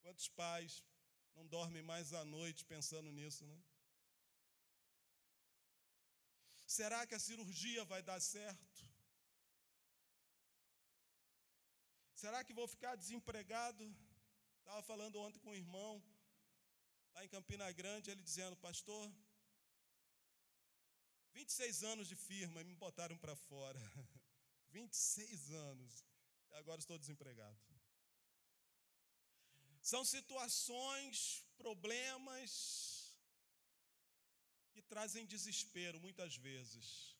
[0.00, 0.82] Quantos pais
[1.36, 3.58] não dormem mais à noite pensando nisso, né?
[6.66, 8.80] Será que a cirurgia vai dar certo?
[12.14, 13.84] Será que vou ficar desempregado?
[14.58, 16.02] Estava falando ontem com um irmão,
[17.14, 19.10] lá em Campina Grande, ele dizendo, pastor,
[21.32, 23.80] 26 anos de firma e me botaram para fora.
[24.70, 26.04] 26 anos.
[26.50, 27.56] E agora estou desempregado.
[29.90, 32.50] São situações, problemas
[34.72, 37.18] que trazem desespero muitas vezes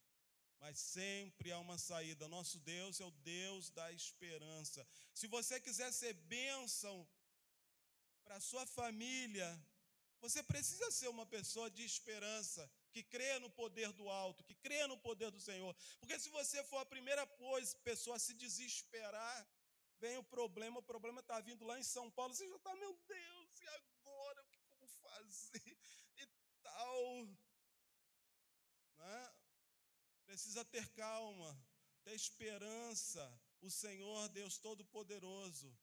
[0.61, 2.29] mas sempre há uma saída.
[2.29, 4.87] Nosso Deus é o Deus da esperança.
[5.15, 7.09] Se você quiser ser bênção
[8.25, 9.49] para sua família,
[10.21, 14.87] você precisa ser uma pessoa de esperança, que crê no poder do alto, que crê
[14.87, 15.75] no poder do Senhor.
[16.01, 17.25] Porque se você for a primeira
[17.85, 19.49] pessoa a se desesperar,
[20.01, 22.99] vem o problema, o problema está vindo lá em São Paulo, você já está, meu
[23.07, 24.43] Deus, e agora?
[24.43, 25.79] O que vou fazer?
[26.17, 26.27] E
[26.63, 27.25] tal.
[28.97, 29.33] Né?
[30.27, 31.59] Precisa ter calma,
[32.05, 33.41] ter esperança.
[33.61, 35.77] O Senhor, Deus Todo-Poderoso,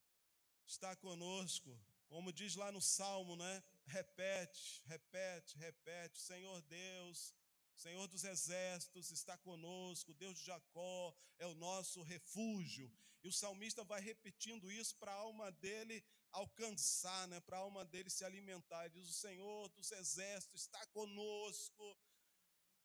[0.66, 1.78] está conosco.
[2.08, 3.64] Como diz lá no Salmo, né?
[3.88, 6.20] Repete, repete, repete.
[6.20, 7.34] Senhor Deus,
[7.76, 12.92] Senhor dos exércitos está conosco, Deus de Jacó é o nosso refúgio.
[13.22, 17.40] E o salmista vai repetindo isso para a alma dele alcançar, né?
[17.42, 18.86] para a alma dele se alimentar.
[18.86, 21.98] Ele diz: O Senhor dos exércitos está conosco,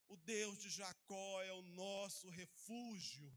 [0.09, 3.33] o Deus de Jacó é o nosso refúgio.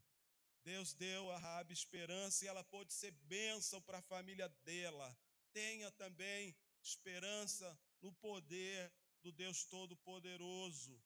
[0.64, 5.16] Deus deu a Rabi esperança e ela pôde ser bênção para a família dela.
[5.52, 11.00] Tenha também esperança no poder do Deus Todo-Poderoso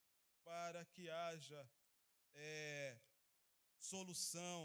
[0.48, 1.62] para que haja
[2.34, 2.98] é,
[3.78, 4.60] solução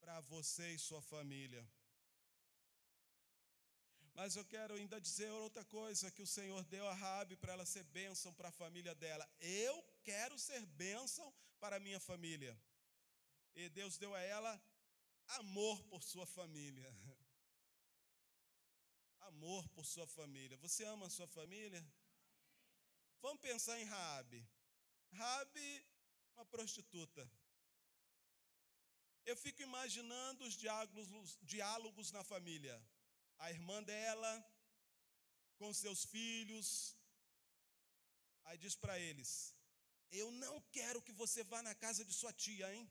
[0.00, 1.62] para você e sua família.
[4.14, 7.66] Mas eu quero ainda dizer outra coisa que o Senhor deu a Rabi para ela
[7.66, 9.28] ser bênção para a família dela.
[9.40, 12.54] Eu quero ser bênção para a minha família.
[13.56, 14.52] E Deus deu a ela
[15.40, 16.90] amor por sua família.
[19.32, 20.58] Amor por sua família.
[20.58, 21.82] Você ama a sua família?
[23.24, 24.44] Vamos pensar em Rabi.
[25.12, 25.86] Rabi
[26.34, 27.22] uma prostituta.
[29.24, 32.76] Eu fico imaginando os diálogos, diálogos na família.
[33.38, 34.32] A irmã dela,
[35.56, 36.96] com seus filhos,
[38.44, 39.54] aí diz para eles:
[40.10, 42.90] Eu não quero que você vá na casa de sua tia, hein?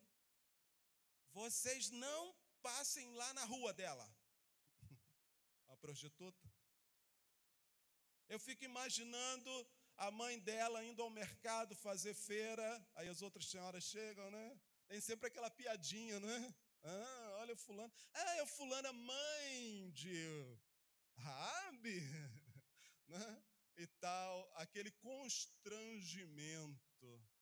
[1.34, 2.23] Vocês não
[2.61, 4.07] passem lá na rua dela.
[5.67, 6.49] A prostituta.
[8.29, 9.51] Eu fico imaginando
[9.98, 14.60] a mãe dela indo ao mercado fazer feira, aí as outras senhoras chegam, né?
[14.88, 16.56] Tem sempre aquela piadinha, né?
[16.84, 17.94] Ah, olha o fulano.
[18.14, 20.58] Ah, é o fulano a mãe de
[21.18, 22.02] Rabi,
[23.08, 23.44] né?
[23.78, 26.82] E tal, aquele constrangimento.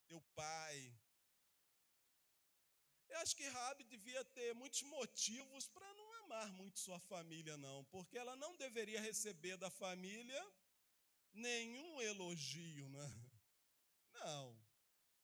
[0.08, 0.94] Teu pai.
[3.10, 7.84] Eu acho que Rabi devia ter muitos motivos para não amar muito sua família, não,
[7.86, 10.42] porque ela não deveria receber da família
[11.34, 13.30] nenhum elogio, né?
[14.14, 14.58] Não,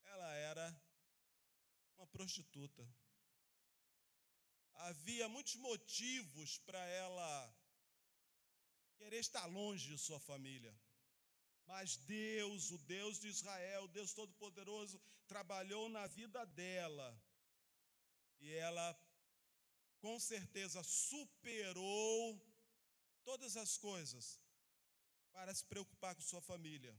[0.06, 0.82] ela era
[1.98, 2.88] uma prostituta.
[4.74, 7.56] Havia muitos motivos para ela
[8.98, 10.74] querer estar longe de sua família.
[11.66, 17.20] Mas Deus, o Deus de Israel, Deus Todo-Poderoso, trabalhou na vida dela.
[18.40, 18.96] E ela,
[20.00, 22.40] com certeza, superou
[23.24, 24.45] todas as coisas
[25.36, 26.94] para se preocupar com sua família.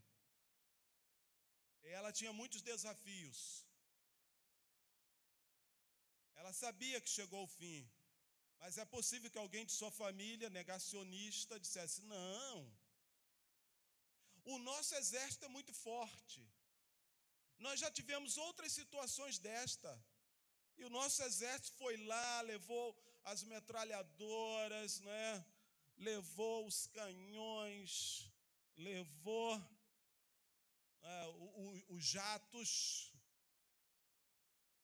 [1.99, 3.39] Ela tinha muitos desafios.
[6.41, 7.78] Ela sabia que chegou o fim,
[8.61, 12.55] mas é possível que alguém de sua família, negacionista, dissesse: não,
[14.55, 16.43] o nosso exército é muito forte.
[17.59, 19.93] Nós já tivemos outras situações desta.
[20.78, 22.87] E o nosso exército foi lá, levou
[23.24, 25.28] as metralhadoras, né?
[25.97, 28.30] Levou os canhões,
[28.76, 29.57] levou
[31.03, 31.26] é,
[31.88, 33.12] os jatos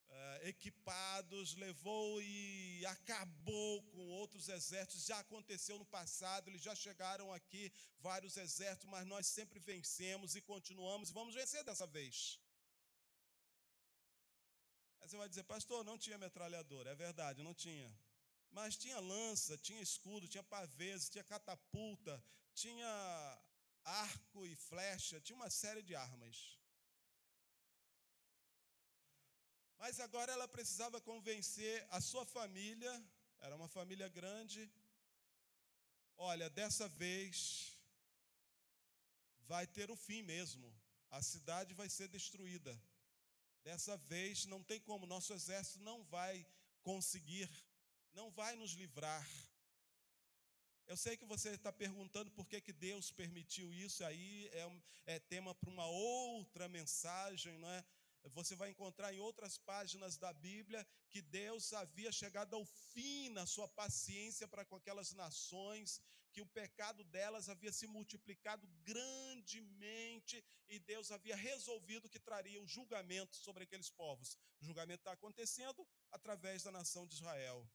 [0.09, 5.05] é, equipados, levou e acabou com outros exércitos.
[5.05, 10.41] Já aconteceu no passado, eles já chegaram aqui, vários exércitos, mas nós sempre vencemos e
[10.41, 12.39] continuamos e vamos vencer dessa vez.
[15.01, 16.91] Aí você vai dizer, pastor, não tinha metralhadora.
[16.91, 17.91] É verdade, não tinha.
[18.57, 22.23] Mas tinha lança, tinha escudo, tinha pavês, tinha catapulta,
[22.53, 22.91] tinha
[23.83, 26.37] arco e flecha, tinha uma série de armas.
[29.79, 32.93] Mas agora ela precisava convencer a sua família,
[33.39, 34.71] era uma família grande.
[36.15, 37.75] Olha, dessa vez
[39.47, 40.71] vai ter o fim mesmo,
[41.09, 42.79] a cidade vai ser destruída.
[43.63, 46.45] Dessa vez não tem como, nosso exército não vai
[46.83, 47.49] conseguir
[48.13, 49.27] não vai nos livrar.
[50.85, 55.19] Eu sei que você está perguntando por que, que Deus permitiu isso, aí é, é
[55.19, 57.83] tema para uma outra mensagem, não é?
[58.31, 63.45] Você vai encontrar em outras páginas da Bíblia que Deus havia chegado ao fim na
[63.45, 66.01] sua paciência para com aquelas nações,
[66.31, 72.67] que o pecado delas havia se multiplicado grandemente e Deus havia resolvido que traria o
[72.67, 74.37] julgamento sobre aqueles povos.
[74.59, 77.69] O julgamento está acontecendo através da nação de Israel.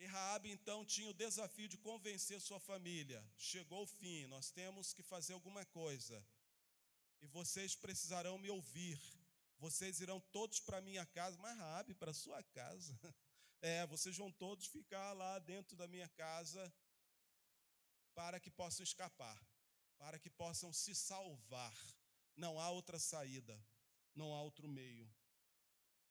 [0.00, 3.22] E Raabe então tinha o desafio de convencer sua família.
[3.36, 6.26] Chegou o fim, nós temos que fazer alguma coisa.
[7.20, 8.98] E vocês precisarão me ouvir.
[9.58, 12.98] Vocês irão todos para minha casa, mas Raabe para sua casa.
[13.62, 16.72] É, vocês vão todos ficar lá dentro da minha casa
[18.14, 19.38] para que possam escapar,
[19.98, 21.76] para que possam se salvar.
[22.34, 23.62] Não há outra saída,
[24.14, 25.06] não há outro meio.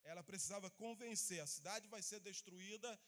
[0.04, 3.00] Ela precisava convencer, a cidade vai ser destruída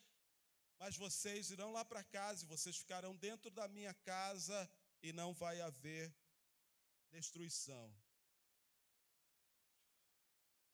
[0.82, 4.58] mas vocês irão lá para casa e vocês ficarão dentro da minha casa
[5.04, 6.12] e não vai haver
[7.12, 7.86] destruição.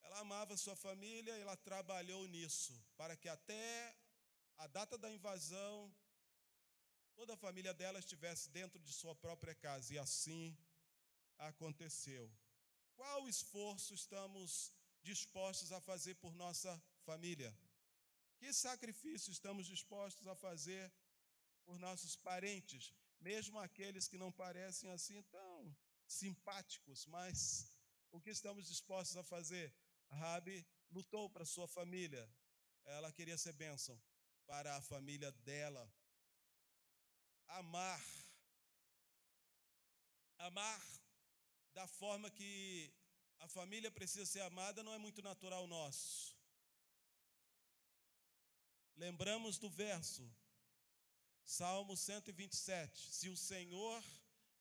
[0.00, 3.94] Ela amava sua família e ela trabalhou nisso, para que até
[4.56, 5.94] a data da invasão,
[7.14, 10.56] toda a família dela estivesse dentro de sua própria casa, e assim
[11.36, 12.32] aconteceu.
[12.96, 17.54] Qual esforço estamos dispostos a fazer por nossa família?
[18.38, 20.92] Que sacrifício estamos dispostos a fazer
[21.64, 25.76] por nossos parentes, mesmo aqueles que não parecem assim tão
[26.06, 27.70] simpáticos, mas
[28.10, 29.74] o que estamos dispostos a fazer?
[30.08, 32.30] Rabi lutou para sua família,
[32.84, 34.00] ela queria ser bênção
[34.46, 35.92] para a família dela.
[37.48, 38.02] Amar,
[40.38, 40.80] amar
[41.74, 42.92] da forma que
[43.40, 46.37] a família precisa ser amada não é muito natural nosso.
[48.98, 50.28] Lembramos do verso,
[51.44, 53.14] Salmo 127.
[53.14, 54.02] Se o Senhor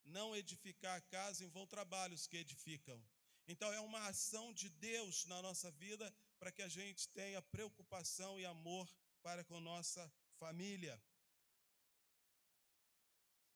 [0.05, 3.03] não edificar a casa, em vão trabalhos que edificam.
[3.47, 8.39] Então é uma ação de Deus na nossa vida para que a gente tenha preocupação
[8.39, 8.87] e amor
[9.23, 10.07] para com nossa
[10.37, 11.01] família.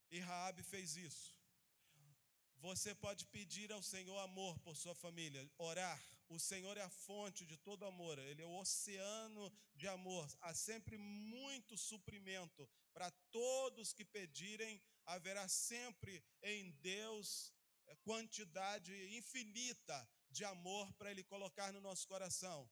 [0.10, 1.40] E Raabe fez isso.
[2.58, 6.02] Você pode pedir ao Senhor amor por sua família, orar.
[6.36, 10.28] O Senhor é a fonte de todo amor, Ele é o oceano de amor.
[10.42, 17.54] Há sempre muito suprimento para todos que pedirem, haverá sempre em Deus
[17.88, 19.98] eh, quantidade infinita
[20.30, 22.70] de amor para Ele colocar no nosso coração,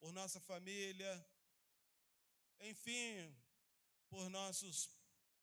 [0.00, 1.12] por nossa família,
[2.60, 3.32] enfim,
[4.08, 4.90] por nossos,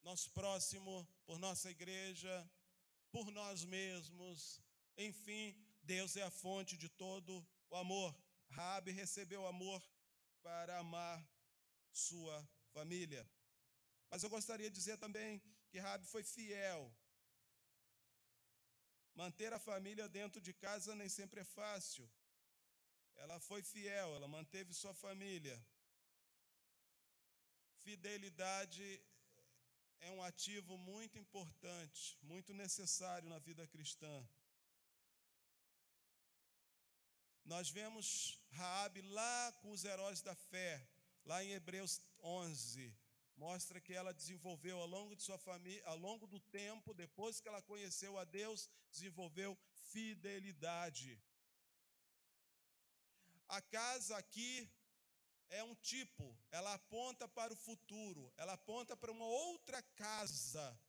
[0.04, 2.34] nosso próximo, por nossa igreja
[3.12, 4.62] por nós mesmos.
[4.98, 5.56] Enfim,
[5.90, 7.32] Deus é a fonte de todo
[7.72, 8.16] o amor.
[8.52, 9.82] Rabi recebeu amor
[10.44, 11.18] para amar
[11.92, 12.38] sua
[12.76, 13.28] família.
[14.12, 16.82] Mas eu gostaria de dizer também que Rabi foi fiel.
[19.16, 22.08] Manter a família dentro de casa nem sempre é fácil.
[23.16, 25.58] Ela foi fiel, ela manteve sua família.
[27.80, 28.88] Fidelidade
[30.02, 34.16] é um ativo muito importante, muito necessário na vida cristã.
[37.50, 40.88] Nós vemos Raabe lá com os heróis da fé,
[41.26, 42.95] lá em Hebreus 11,
[43.36, 47.47] mostra que ela desenvolveu ao longo de sua família, ao longo do tempo, depois que
[47.47, 49.58] ela conheceu a Deus, desenvolveu
[49.91, 51.20] fidelidade.
[53.47, 54.70] A casa aqui
[55.50, 60.80] é um tipo, ela aponta para o futuro, ela aponta para uma outra casa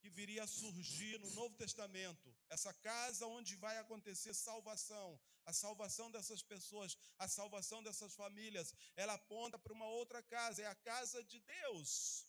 [0.00, 2.34] que viria a surgir no Novo Testamento.
[2.48, 8.74] Essa casa onde vai acontecer salvação, a salvação dessas pessoas, a salvação dessas famílias.
[8.96, 12.26] Ela aponta para uma outra casa, é a casa de Deus.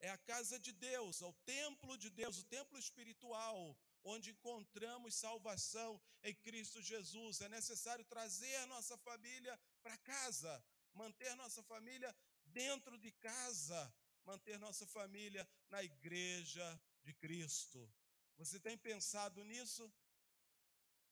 [0.00, 5.14] É a casa de Deus, é o templo de Deus, o templo espiritual, onde encontramos
[5.14, 7.40] salvação em Cristo Jesus.
[7.40, 10.62] É necessário trazer nossa família para casa,
[10.92, 12.14] manter nossa família
[12.44, 13.94] dentro de casa,
[14.26, 17.90] manter nossa família na igreja de Cristo.
[18.36, 19.90] Você tem pensado nisso?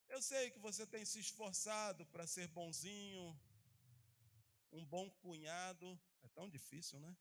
[0.09, 3.39] Eu sei que você tem se esforçado para ser bonzinho,
[4.71, 7.15] um bom cunhado, é tão difícil, né?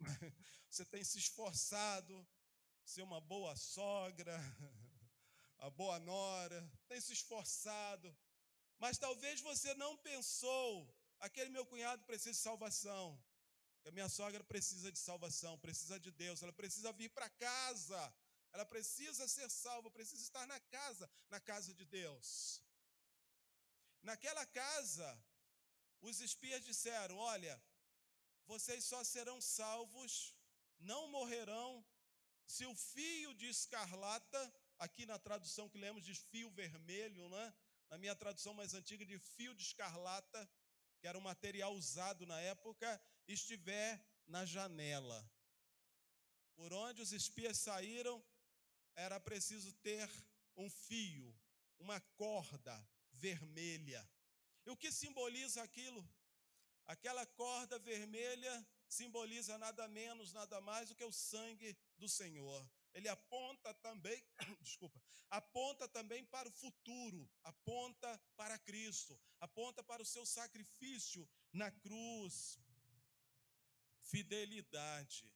[0.70, 2.26] Você tem se esforçado
[2.84, 4.36] ser uma boa sogra,
[5.58, 8.16] a boa nora, tem se esforçado,
[8.78, 13.18] mas talvez você não pensou, aquele meu cunhado precisa de salvação,
[13.84, 18.14] a minha sogra precisa de salvação, precisa de Deus, ela precisa vir para casa,
[18.52, 22.62] ela precisa ser salva, precisa estar na casa, na casa de Deus.
[24.02, 25.08] Naquela casa,
[26.00, 27.62] os espias disseram: Olha,
[28.46, 30.34] vocês só serão salvos,
[30.78, 31.84] não morrerão,
[32.46, 34.40] se o fio de escarlata
[34.78, 37.54] Aqui na tradução que lemos de fio vermelho, né?
[37.88, 40.50] na minha tradução mais antiga, de fio de escarlata,
[40.98, 45.30] que era um material usado na época, estiver na janela.
[46.54, 48.22] Por onde os espias saíram,
[48.96, 50.10] era preciso ter
[50.56, 51.34] um fio,
[51.78, 54.08] uma corda vermelha.
[54.64, 56.08] E o que simboliza aquilo?
[56.86, 63.08] Aquela corda vermelha simboliza nada menos, nada mais do que o sangue do Senhor ele
[63.10, 64.24] aponta também,
[64.62, 71.70] desculpa, aponta também para o futuro, aponta para Cristo, aponta para o seu sacrifício na
[71.70, 72.58] cruz.
[74.00, 75.30] Fidelidade.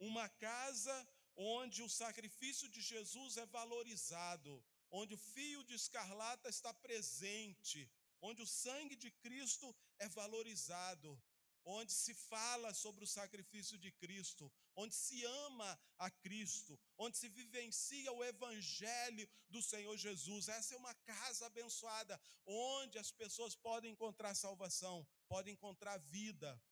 [0.00, 6.72] Uma casa onde o sacrifício de Jesus é valorizado, onde o fio de escarlata está
[6.72, 7.90] presente,
[8.22, 11.20] onde o sangue de Cristo é valorizado,
[11.66, 17.28] onde se fala sobre o sacrifício de Cristo, onde se ama a Cristo, onde se
[17.28, 20.48] vivencia o evangelho do Senhor Jesus.
[20.48, 26.62] Essa é uma casa abençoada, onde as pessoas podem encontrar salvação, podem encontrar vida,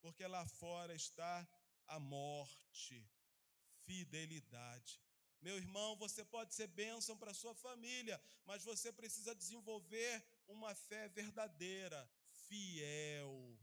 [0.00, 1.46] porque lá fora está
[1.88, 3.04] a morte,
[3.86, 5.00] fidelidade.
[5.40, 11.08] Meu irmão, você pode ser bênção para sua família, mas você precisa desenvolver uma fé
[11.08, 12.00] verdadeira,
[12.48, 13.58] fiel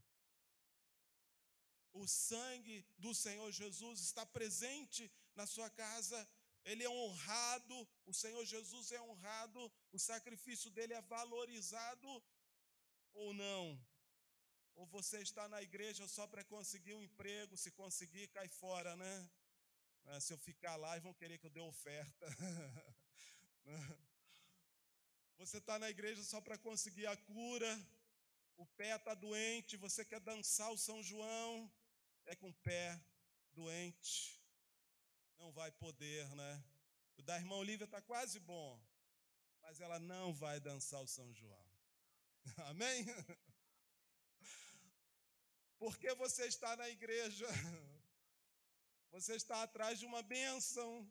[1.93, 6.27] o sangue do Senhor Jesus está presente na sua casa,
[6.65, 12.23] ele é honrado, o Senhor Jesus é honrado, o sacrifício dele é valorizado
[13.13, 13.79] ou não?
[14.75, 19.29] Ou você está na igreja só para conseguir um emprego, se conseguir, cai fora, né?
[20.05, 22.25] Ah, se eu ficar lá, vão querer que eu dê oferta.
[25.37, 27.87] Você está na igreja só para conseguir a cura,
[28.55, 31.71] o pé está doente, você quer dançar o São João,
[32.25, 33.01] é com o pé
[33.51, 34.39] doente,
[35.37, 36.63] não vai poder, né?
[37.17, 38.81] O da irmã Olivia está quase bom,
[39.61, 41.65] mas ela não vai dançar o São João.
[42.69, 43.05] Amém?
[45.77, 47.47] Porque você está na igreja,
[49.13, 51.07] você está atrás de uma bênção,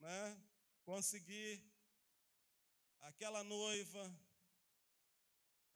[0.00, 0.42] né?
[0.84, 1.62] Conseguir
[3.02, 4.04] aquela noiva,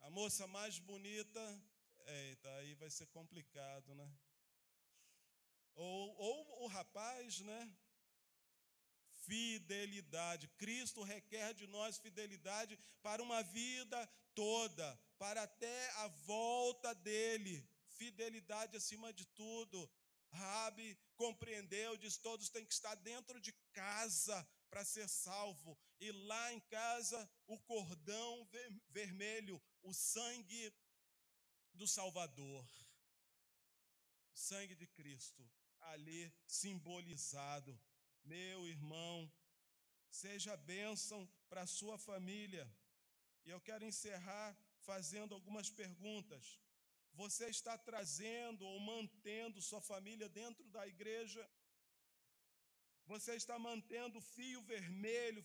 [0.01, 1.41] a moça mais bonita,
[2.07, 4.13] eita, aí vai ser complicado, né?
[5.77, 7.77] Ou, ou o rapaz, né?
[9.29, 10.49] Fidelidade.
[10.59, 14.05] Cristo requer de nós fidelidade para uma vida
[14.35, 17.65] toda, para até a volta dele.
[17.91, 19.89] Fidelidade acima de tudo.
[20.33, 25.79] Rabi compreendeu, diz: todos têm que estar dentro de casa para ser salvo.
[26.01, 28.49] E lá em casa, o cordão
[28.89, 30.73] vermelho, o sangue
[31.75, 32.65] do Salvador,
[34.33, 35.49] o sangue de Cristo,
[35.81, 37.79] ali simbolizado.
[38.23, 39.31] Meu irmão,
[40.11, 42.71] seja bênção para a sua família.
[43.45, 46.61] E eu quero encerrar fazendo algumas perguntas.
[47.13, 51.49] Você está trazendo ou mantendo sua família dentro da igreja?
[53.07, 55.41] Você está mantendo o fio vermelho,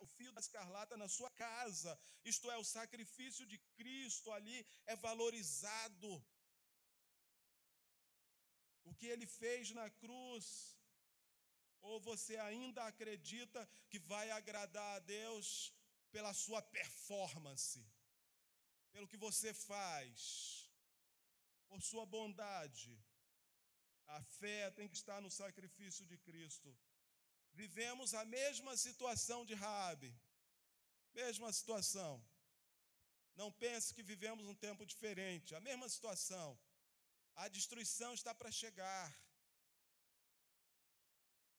[0.00, 1.98] o fio, da escarlata na sua casa.
[2.24, 6.24] Isto é, o sacrifício de Cristo ali é valorizado.
[8.84, 10.76] O que ele fez na cruz.
[11.80, 15.74] Ou você ainda acredita que vai agradar a Deus
[16.10, 17.84] pela sua performance,
[18.92, 20.65] pelo que você faz,
[21.68, 22.92] por sua bondade?
[24.06, 26.76] A fé tem que estar no sacrifício de Cristo.
[27.52, 30.14] Vivemos a mesma situação de Raabe.
[31.12, 32.12] Mesma situação.
[33.34, 35.54] Não pense que vivemos um tempo diferente.
[35.54, 36.58] A mesma situação.
[37.34, 39.08] A destruição está para chegar.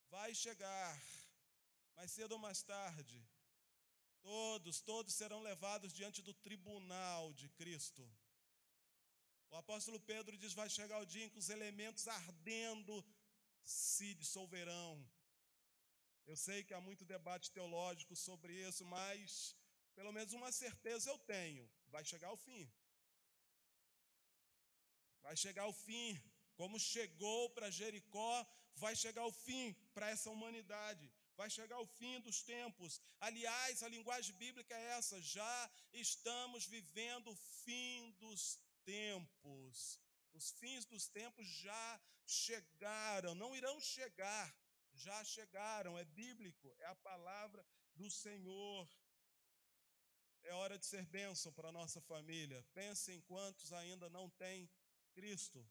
[0.09, 1.01] Vai chegar.
[1.95, 3.17] Mais cedo ou mais tarde.
[4.21, 8.03] Todos, todos serão levados diante do tribunal de Cristo.
[9.49, 12.95] O apóstolo Pedro diz: vai chegar o dia em que os elementos ardendo
[13.63, 14.89] se dissolverão.
[16.25, 19.55] Eu sei que há muito debate teológico sobre isso, mas
[19.95, 22.63] pelo menos uma certeza eu tenho: vai chegar o fim.
[25.21, 26.09] Vai chegar o fim.
[26.55, 28.33] Como chegou para Jericó,
[28.75, 31.11] vai chegar o fim para essa humanidade.
[31.35, 32.99] Vai chegar o fim dos tempos.
[33.19, 39.99] Aliás, a linguagem bíblica é essa: já estamos vivendo o fim dos tempos.
[40.33, 44.55] Os fins dos tempos já chegaram, não irão chegar,
[44.93, 45.97] já chegaram.
[45.97, 47.65] É bíblico, é a palavra
[47.95, 48.87] do Senhor.
[50.43, 52.65] É hora de ser bênção para a nossa família.
[52.73, 54.69] Pense em quantos ainda não têm
[55.13, 55.67] Cristo.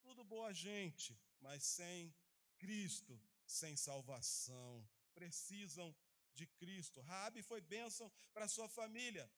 [0.00, 2.14] Tudo boa gente, mas sem
[2.58, 4.88] Cristo, sem salvação.
[5.14, 5.96] Precisam
[6.34, 7.00] de Cristo.
[7.00, 9.28] Rabi foi bênção para sua família,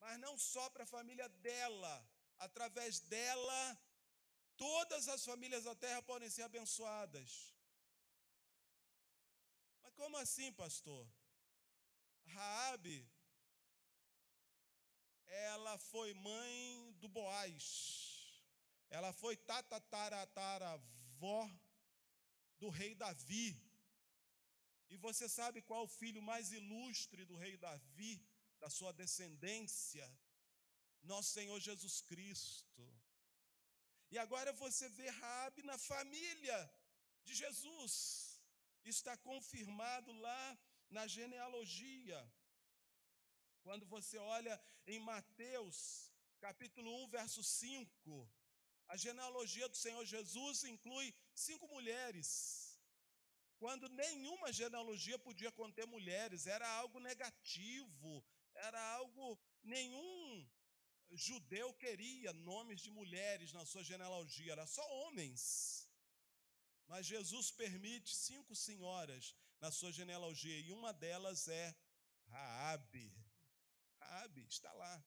[0.00, 1.94] mas não só para a família dela,
[2.38, 3.78] através dela,
[4.56, 7.54] todas as famílias da terra podem ser abençoadas.
[9.82, 11.06] Mas como assim, pastor?
[12.26, 13.08] Raabe
[15.28, 18.44] ela foi mãe do Boaz.
[18.90, 21.50] Ela foi tatatataravó
[22.58, 23.60] do rei Davi.
[24.88, 28.24] E você sabe qual o filho mais ilustre do rei Davi?
[28.62, 30.06] Da sua descendência,
[31.02, 32.84] nosso Senhor Jesus Cristo.
[34.10, 36.58] E agora você vê Raabe na família
[37.24, 38.40] de Jesus.
[38.84, 42.20] Está confirmado lá na genealogia.
[43.62, 44.54] Quando você olha
[44.86, 48.30] em Mateus, capítulo 1, verso 5,
[48.86, 52.68] a genealogia do Senhor Jesus inclui cinco mulheres
[53.58, 58.24] quando nenhuma genealogia podia conter mulheres, era algo negativo,
[58.66, 60.48] era algo nenhum
[61.10, 65.88] judeu queria nomes de mulheres na sua genealogia, era só homens.
[66.86, 71.76] Mas Jesus permite cinco senhoras na sua genealogia e uma delas é
[72.28, 73.14] Raabe.
[74.00, 75.04] Raabe está lá.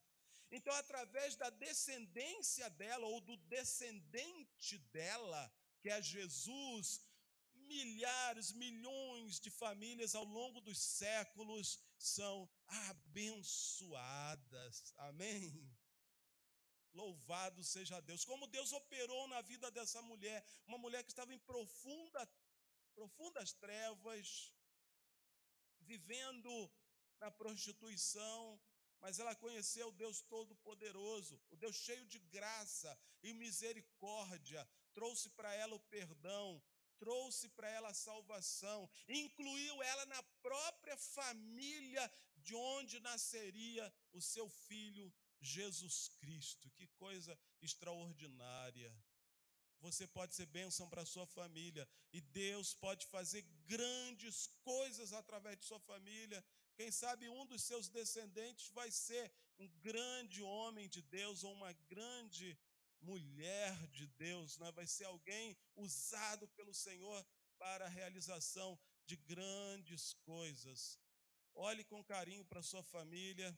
[0.51, 7.01] Então, através da descendência dela ou do descendente dela, que é Jesus,
[7.53, 13.93] milhares, milhões de famílias ao longo dos séculos são abençoadas.
[14.97, 15.71] Amém?
[16.93, 18.25] Louvado seja Deus.
[18.25, 22.29] Como Deus operou na vida dessa mulher, uma mulher que estava em profunda,
[22.93, 24.53] profundas trevas,
[25.79, 26.69] vivendo
[27.19, 28.59] na prostituição,
[28.99, 35.53] mas ela conheceu o Deus Todo-Poderoso, o Deus cheio de graça e misericórdia, trouxe para
[35.55, 36.61] ela o perdão,
[37.01, 42.03] trouxe para ela a salvação, incluiu ela na própria família
[42.37, 46.69] de onde nasceria o seu filho Jesus Cristo.
[46.77, 48.91] Que coisa extraordinária.
[49.79, 55.57] Você pode ser bênção para a sua família e Deus pode fazer grandes coisas através
[55.57, 56.43] de sua família.
[56.75, 61.73] Quem sabe um dos seus descendentes vai ser um grande homem de Deus ou uma
[61.93, 62.57] grande
[63.01, 64.71] mulher de Deus, né?
[64.71, 67.25] vai ser alguém usado pelo Senhor
[67.57, 70.99] para a realização de grandes coisas.
[71.53, 73.55] Olhe com carinho para sua família.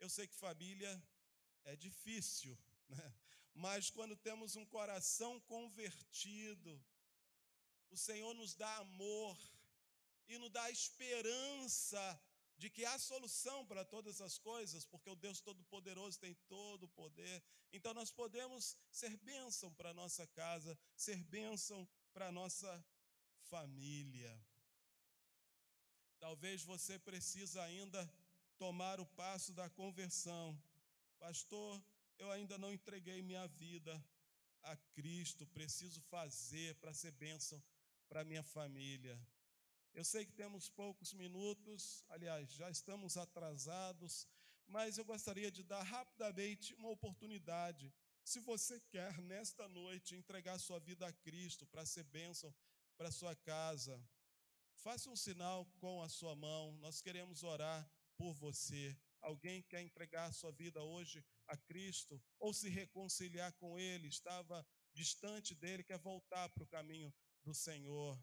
[0.00, 1.02] Eu sei que família
[1.64, 2.58] é difícil,
[2.88, 3.14] né?
[3.54, 6.82] mas quando temos um coração convertido,
[7.90, 9.38] o Senhor nos dá amor
[10.26, 12.20] e nos dá esperança
[12.56, 16.88] de que há solução para todas as coisas, porque o Deus Todo-Poderoso tem todo o
[16.88, 17.42] poder.
[17.72, 22.84] Então nós podemos ser bênção para a nossa casa, ser bênção para a nossa
[23.50, 24.38] família.
[26.20, 28.08] Talvez você precise ainda
[28.56, 30.56] tomar o passo da conversão.
[31.18, 31.82] Pastor,
[32.18, 33.92] eu ainda não entreguei minha vida
[34.62, 37.60] a Cristo, preciso fazer para ser bênção
[38.08, 39.18] para minha família.
[39.94, 44.26] Eu sei que temos poucos minutos, aliás, já estamos atrasados,
[44.66, 47.92] mas eu gostaria de dar rapidamente uma oportunidade.
[48.24, 52.54] Se você quer, nesta noite, entregar sua vida a Cristo para ser bênção
[52.96, 54.02] para sua casa,
[54.76, 57.86] faça um sinal com a sua mão, nós queremos orar
[58.16, 58.96] por você.
[59.20, 65.54] Alguém quer entregar sua vida hoje a Cristo ou se reconciliar com Ele, estava distante
[65.54, 67.12] dele, quer voltar para o caminho
[67.42, 68.18] do Senhor.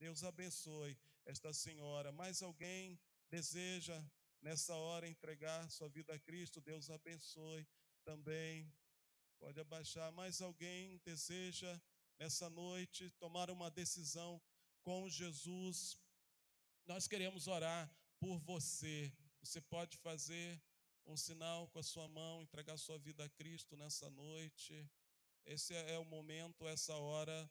[0.00, 2.10] Deus abençoe esta senhora.
[2.10, 2.98] Mais alguém
[3.28, 4.02] deseja
[4.40, 6.58] nessa hora entregar sua vida a Cristo?
[6.58, 7.68] Deus abençoe
[8.02, 8.72] também.
[9.38, 10.10] Pode abaixar.
[10.12, 11.78] Mais alguém deseja
[12.18, 14.40] nessa noite tomar uma decisão
[14.82, 15.98] com Jesus?
[16.86, 19.12] Nós queremos orar por você.
[19.42, 20.58] Você pode fazer
[21.04, 24.90] um sinal com a sua mão, entregar sua vida a Cristo nessa noite.
[25.44, 27.50] Esse é o momento, essa hora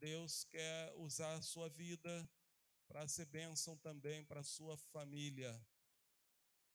[0.00, 2.28] Deus quer usar a sua vida
[2.86, 5.52] para ser bênção também para a sua família.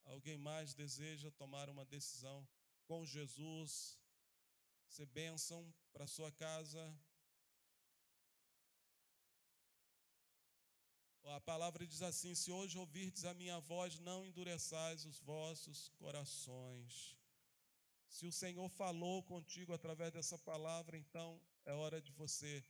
[0.03, 2.47] Alguém mais deseja tomar uma decisão
[2.86, 3.97] com Jesus,
[4.88, 6.84] ser bênção para a sua casa?
[11.24, 17.17] A palavra diz assim: Se hoje ouvirdes a minha voz, não endureçais os vossos corações.
[18.09, 22.63] Se o Senhor falou contigo através dessa palavra, então é hora de você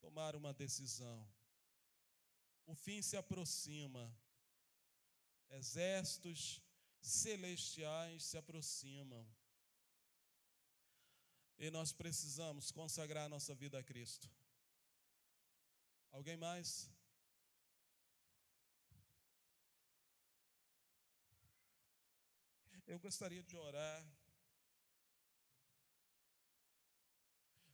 [0.00, 1.26] tomar uma decisão.
[2.66, 4.04] O fim se aproxima.
[5.50, 6.60] Exércitos
[7.00, 9.26] celestiais se aproximam.
[11.58, 14.28] E nós precisamos consagrar nossa vida a Cristo.
[16.10, 16.90] Alguém mais?
[22.86, 24.06] Eu gostaria de orar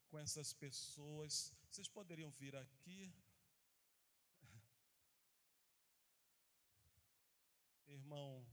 [0.09, 1.53] com essas pessoas.
[1.73, 3.11] Vocês poderiam vir aqui?
[7.87, 8.47] Irmão,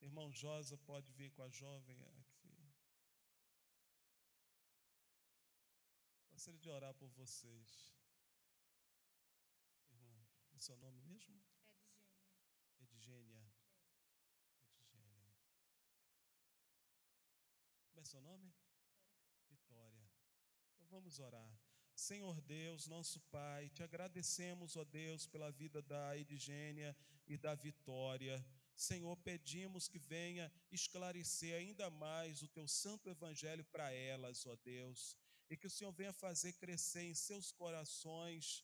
[0.00, 2.72] irmão Josa pode vir com a jovem aqui.
[6.30, 7.94] Gostaria de orar por vocês.
[9.90, 11.38] Irmã, o seu nome mesmo?
[12.80, 13.44] Edgênia.
[14.94, 15.34] Edgênia.
[15.34, 15.36] Edgênia.
[17.90, 18.54] Como é seu nome?
[20.88, 21.65] Vamos orar.
[21.96, 26.94] Senhor Deus, nosso Pai, te agradecemos, ó Deus, pela vida da Edgênia
[27.26, 28.44] e da Vitória.
[28.76, 35.16] Senhor, pedimos que venha esclarecer ainda mais o teu santo evangelho para elas, ó Deus,
[35.48, 38.62] e que o Senhor venha fazer crescer em seus corações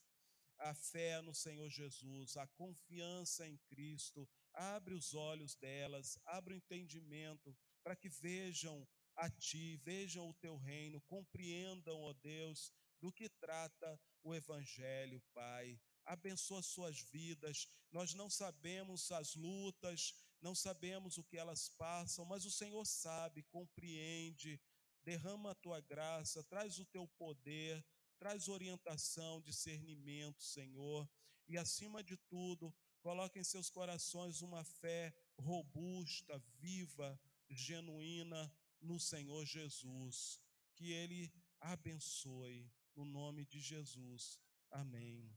[0.59, 4.29] a fé no Senhor Jesus, a confiança em Cristo.
[4.53, 10.57] Abre os olhos delas, abre o entendimento para que vejam a ti, vejam o teu
[10.59, 12.71] reino, compreendam, ó Deus,
[13.03, 15.79] do que trata o Evangelho, Pai.
[16.05, 17.67] Abençoa suas vidas.
[17.91, 23.43] Nós não sabemos as lutas, não sabemos o que elas passam, mas o Senhor sabe,
[23.43, 24.61] compreende.
[25.03, 27.85] Derrama a tua graça, traz o teu poder,
[28.21, 31.11] traz orientação, discernimento, Senhor.
[31.49, 39.45] E acima de tudo, coloque em seus corações uma fé robusta, viva, genuína no Senhor
[39.45, 40.41] Jesus.
[40.77, 44.41] Que Ele abençoe, no nome de Jesus.
[44.71, 45.37] Amém.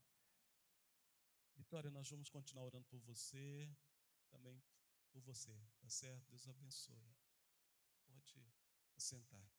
[1.55, 3.69] Vitória, nós vamos continuar orando por você,
[4.29, 4.61] também
[5.11, 6.27] por você, tá certo?
[6.29, 7.15] Deus abençoe.
[8.05, 8.53] Pode
[8.95, 9.49] assentar.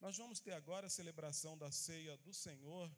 [0.00, 2.94] Nós vamos ter agora a celebração da ceia do Senhor.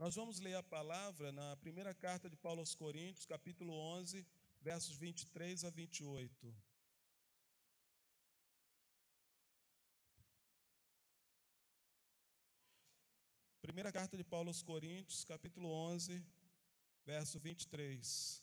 [0.00, 4.26] Nós vamos ler a palavra na primeira carta de Paulo aos Coríntios, capítulo 11,
[4.62, 6.54] versos 23 a 28.
[13.60, 16.24] Primeira carta de Paulo aos Coríntios, capítulo 11,
[17.04, 18.42] verso 23.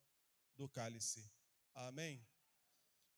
[0.61, 1.27] do cálice.
[1.73, 2.23] Amém?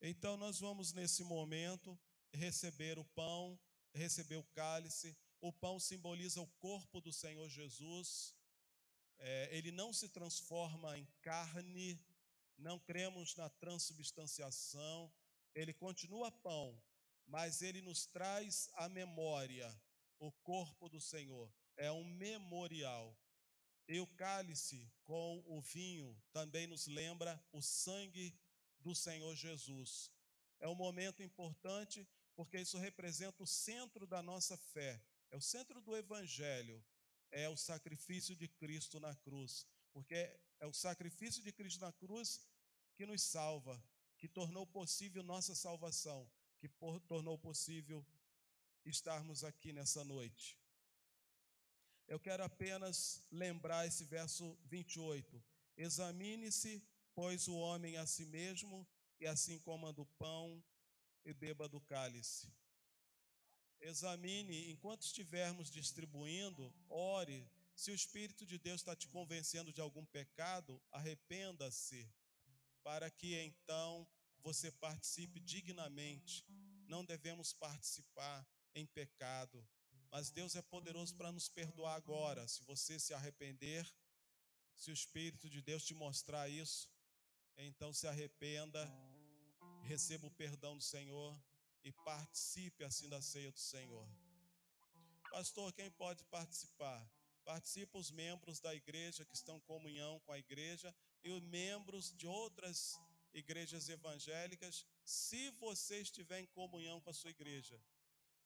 [0.01, 1.99] Então, nós vamos nesse momento
[2.31, 3.59] receber o pão,
[3.93, 5.17] receber o cálice.
[5.41, 8.33] O pão simboliza o corpo do Senhor Jesus.
[9.19, 12.01] É, ele não se transforma em carne,
[12.57, 15.13] não cremos na transubstanciação.
[15.53, 16.81] Ele continua pão,
[17.25, 19.69] mas ele nos traz a memória,
[20.17, 21.53] o corpo do Senhor.
[21.75, 23.19] É um memorial.
[23.87, 28.37] E o cálice com o vinho também nos lembra o sangue
[28.79, 30.11] do Senhor Jesus.
[30.59, 35.81] É um momento importante porque isso representa o centro da nossa fé, é o centro
[35.81, 36.83] do Evangelho,
[37.31, 40.15] é o sacrifício de Cristo na cruz, porque
[40.59, 42.41] é o sacrifício de Cristo na cruz
[42.95, 43.83] que nos salva,
[44.17, 46.29] que tornou possível nossa salvação,
[46.59, 46.69] que
[47.07, 48.05] tornou possível
[48.85, 50.62] estarmos aqui nessa noite.
[52.13, 55.43] Eu quero apenas lembrar esse verso 28.
[55.75, 56.79] Examine-se,
[57.15, 58.87] pois, o homem a si mesmo,
[59.19, 60.63] e assim coma do pão
[61.25, 62.53] e beba do cálice.
[63.81, 67.49] Examine, enquanto estivermos distribuindo, ore.
[67.75, 72.07] Se o Espírito de Deus está te convencendo de algum pecado, arrependa-se,
[72.83, 74.07] para que então
[74.43, 76.45] você participe dignamente.
[76.87, 79.67] Não devemos participar em pecado.
[80.13, 82.47] Mas Deus é poderoso para nos perdoar agora.
[82.47, 83.83] Se você se arrepender,
[84.75, 86.87] se o Espírito de Deus te mostrar isso,
[87.57, 88.87] então se arrependa,
[89.81, 91.35] receba o perdão do Senhor
[91.83, 94.07] e participe assim da ceia do Senhor.
[95.31, 97.03] Pastor, quem pode participar?
[97.43, 100.93] Participa os membros da igreja que estão em comunhão com a igreja
[101.23, 102.99] e os membros de outras
[103.33, 107.81] igrejas evangélicas, se você estiver em comunhão com a sua igreja.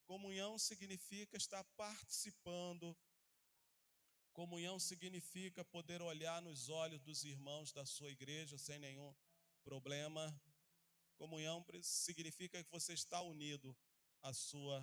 [0.08, 2.96] Comunhão significa estar participando.
[4.32, 9.14] Comunhão significa poder olhar nos olhos dos irmãos da sua igreja sem nenhum
[9.66, 10.24] problema.
[11.18, 13.76] Comunhão significa que você está unido
[14.22, 14.80] à sua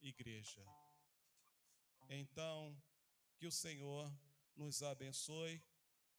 [0.00, 0.66] igreja.
[2.08, 2.76] Então,
[3.36, 4.12] que o Senhor
[4.56, 5.62] nos abençoe.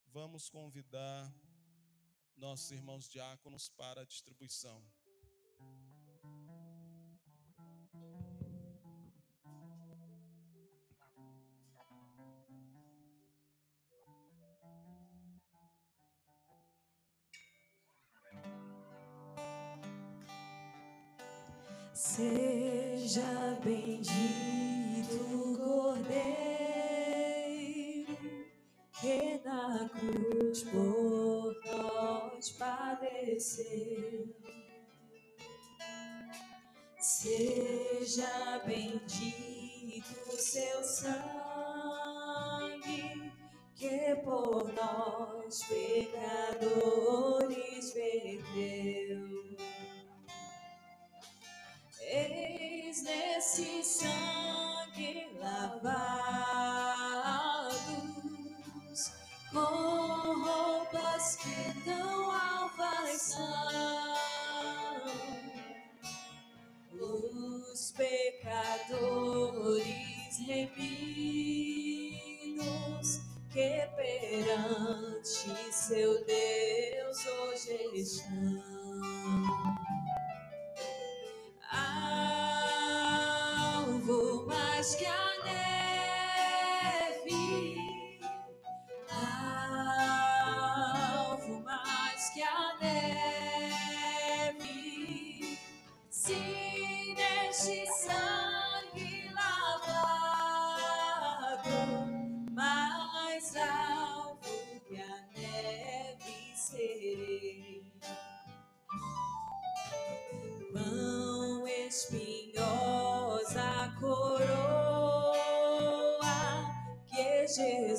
[0.06, 1.30] Vamos convidar
[2.38, 4.82] nossos irmãos diáconos para a distribuição.
[22.16, 25.20] Seja bendito
[25.60, 26.18] Cordeiro
[28.99, 34.28] que na cruz por nós padeceu.
[36.99, 41.62] Seja bendito seu sangue
[43.76, 46.74] que por nós pecadores
[47.93, 49.39] verteu.
[52.12, 55.86] Eis nesse sangue lavados,
[59.51, 59.60] com
[60.41, 63.45] roupas que tão alvas são,
[66.93, 69.20] os pecadores
[70.47, 70.80] remidos
[73.53, 79.79] que perante seu Deus hoje estão.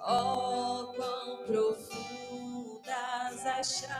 [0.06, 3.96] Oh, quão profundas as chagas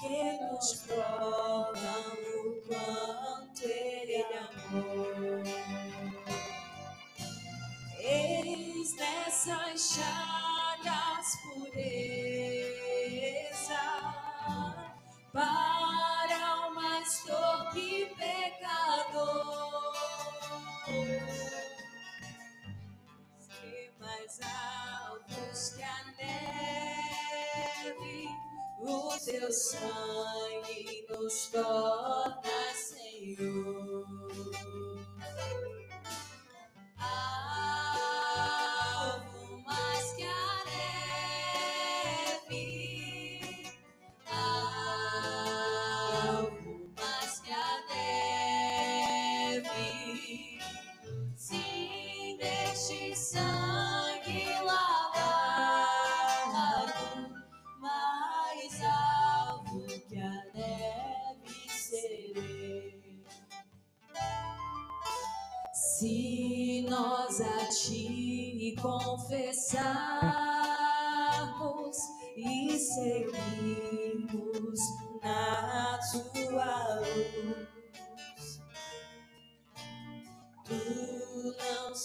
[0.00, 1.91] que nos provam.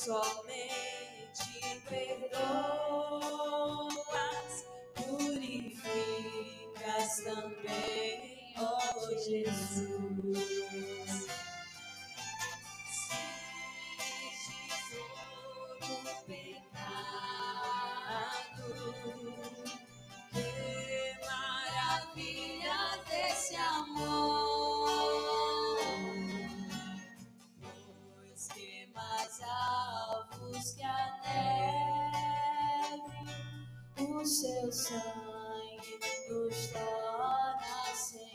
[0.07, 2.37] somente perdoas,
[4.95, 6.31] purificas
[7.25, 9.86] também, ó oh Jesus.
[34.47, 38.26] seu sangue nos torna seu.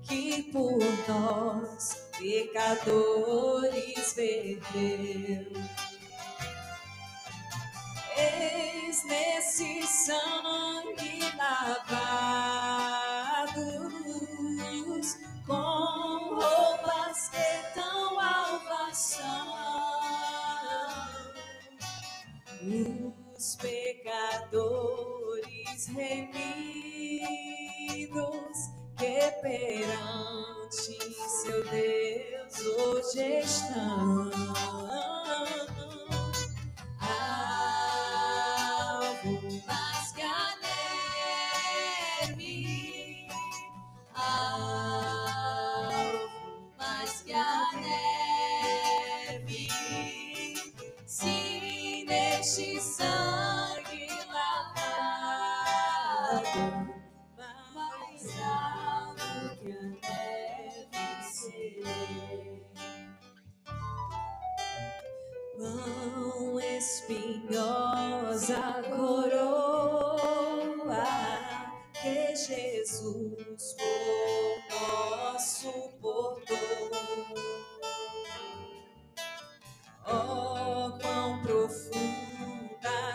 [0.03, 0.79] que por
[1.09, 3.32] nós pecadores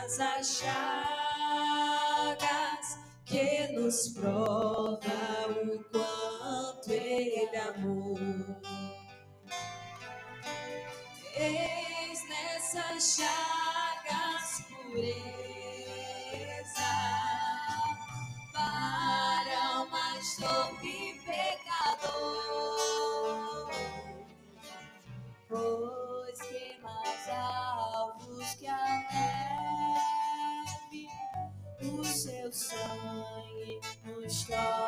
[0.07, 1.77] as chagas
[3.25, 5.01] que nos prova
[5.49, 8.17] o quanto Ele amou.
[11.35, 13.56] Eis nessas chagas
[34.49, 34.86] nos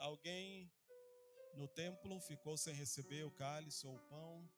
[0.00, 0.72] Alguém
[1.54, 4.48] no templo ficou sem receber o cálice ou o pão?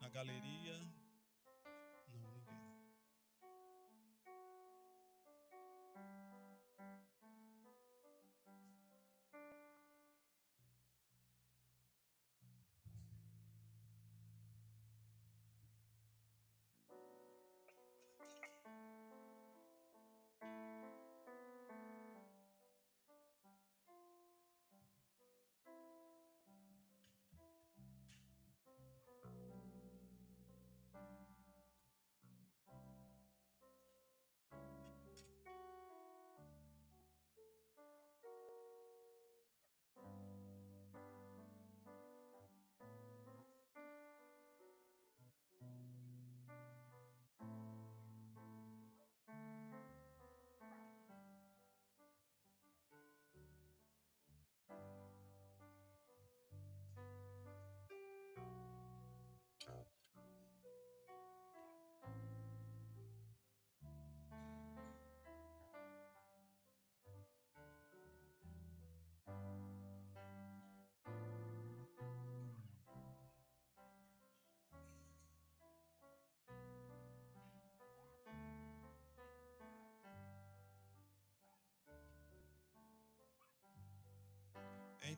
[0.00, 1.01] Na galeria?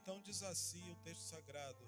[0.04, 1.82] Então diz assim o texto sagrado: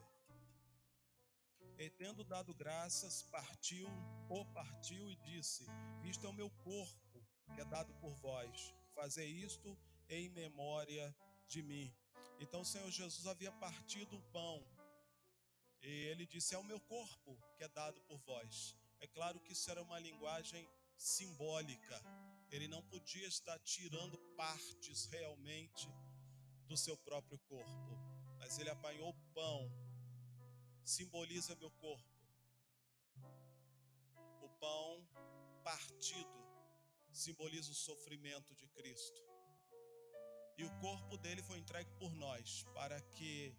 [1.78, 3.86] E tendo dado graças, partiu,
[4.30, 5.66] o partiu e disse:
[6.02, 7.22] Isto é o meu corpo,
[7.54, 8.74] que é dado por vós.
[8.94, 11.14] Fazei isto em memória
[11.46, 11.94] de mim.
[12.40, 14.66] Então o Senhor Jesus havia partido o pão.
[15.82, 18.74] E ele disse: É o meu corpo que é dado por vós.
[18.98, 22.02] É claro que isso era uma linguagem simbólica.
[22.50, 25.86] Ele não podia estar tirando partes realmente
[26.66, 27.95] do seu próprio corpo,
[28.38, 29.70] mas ele apanhou o pão,
[30.84, 32.16] simboliza meu corpo.
[34.42, 35.06] O pão
[35.62, 36.36] partido
[37.10, 39.20] simboliza o sofrimento de Cristo.
[40.58, 43.54] E o corpo dele foi entregue por nós, para que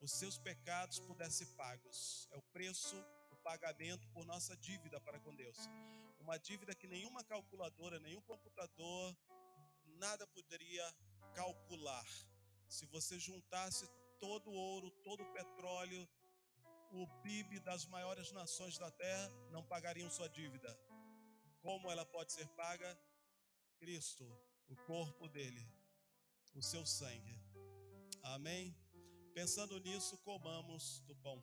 [0.00, 2.28] os seus pecados pudessem ser pagos.
[2.30, 2.96] É o preço,
[3.30, 5.58] o pagamento por nossa dívida para com Deus.
[6.18, 9.16] Uma dívida que nenhuma calculadora, nenhum computador,
[9.98, 10.84] nada poderia
[11.34, 12.06] calcular.
[12.68, 13.88] Se você juntasse
[14.20, 16.06] todo o ouro, todo o petróleo,
[16.92, 20.78] o PIB das maiores nações da terra, não pagariam sua dívida.
[21.60, 22.98] Como ela pode ser paga?
[23.78, 24.24] Cristo,
[24.68, 25.66] o corpo dele,
[26.54, 27.40] o seu sangue.
[28.22, 28.76] Amém?
[29.34, 31.42] Pensando nisso, comamos do pão.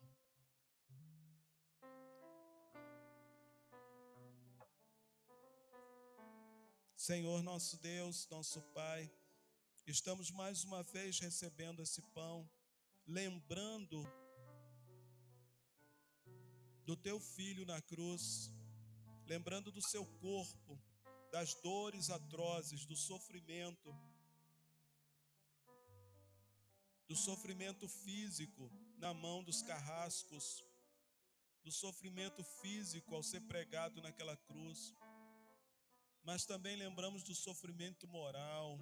[6.95, 9.11] Senhor nosso Deus, nosso Pai,
[9.91, 12.49] estamos mais uma vez recebendo esse pão,
[13.05, 14.03] lembrando
[16.83, 18.51] do teu filho na cruz,
[19.27, 20.79] lembrando do seu corpo,
[21.31, 23.95] das dores atrozes, do sofrimento,
[27.07, 30.63] do sofrimento físico na mão dos carrascos,
[31.63, 34.93] do sofrimento físico ao ser pregado naquela cruz,
[36.23, 38.79] mas também lembramos do sofrimento moral,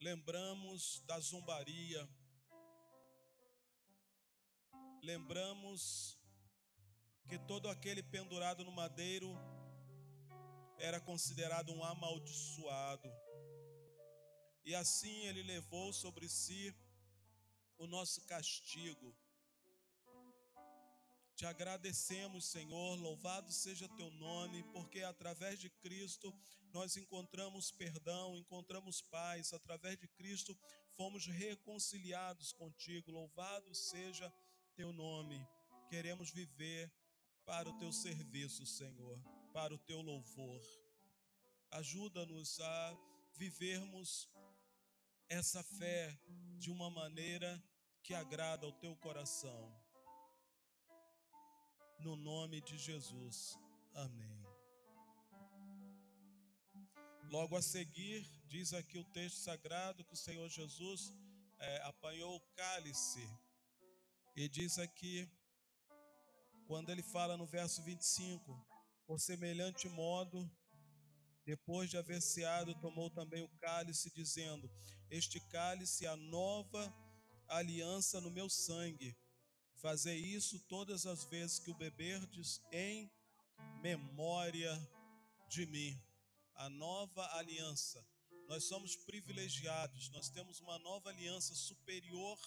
[0.00, 2.08] lembramos da zombaria,
[5.02, 6.18] lembramos
[7.28, 9.36] que todo aquele pendurado no madeiro
[10.78, 13.08] era considerado um amaldiçoado.
[14.64, 16.74] E assim ele levou sobre si
[17.76, 19.14] o nosso castigo.
[21.40, 26.38] Te agradecemos, Senhor, louvado seja teu nome, porque através de Cristo
[26.70, 30.54] nós encontramos perdão, encontramos paz, através de Cristo
[30.98, 33.10] fomos reconciliados contigo.
[33.10, 34.30] Louvado seja
[34.74, 35.48] teu nome.
[35.88, 36.92] Queremos viver
[37.46, 39.18] para o teu serviço, Senhor,
[39.50, 40.60] para o teu louvor.
[41.70, 42.98] Ajuda-nos a
[43.32, 44.28] vivermos
[45.26, 46.20] essa fé
[46.58, 47.64] de uma maneira
[48.02, 49.89] que agrada ao teu coração.
[52.02, 53.58] No nome de Jesus.
[53.94, 54.42] Amém.
[57.30, 61.12] Logo a seguir, diz aqui o texto sagrado que o Senhor Jesus
[61.58, 63.20] é, apanhou o cálice.
[64.34, 65.30] E diz aqui,
[66.66, 68.66] quando ele fala no verso 25:
[69.06, 70.50] Por semelhante modo,
[71.44, 74.70] depois de haver ceado, tomou também o cálice, dizendo:
[75.10, 76.94] Este cálice é a nova
[77.46, 79.14] aliança no meu sangue.
[79.80, 83.10] Fazei isso todas as vezes que o beberdes em
[83.80, 84.76] memória
[85.48, 85.98] de mim.
[86.54, 88.04] A nova aliança.
[88.46, 92.38] Nós somos privilegiados, nós temos uma nova aliança superior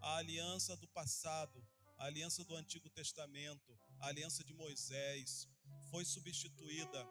[0.00, 1.62] à aliança do passado,
[1.98, 5.46] a aliança do Antigo Testamento, a aliança de Moisés.
[5.90, 7.06] Foi substituída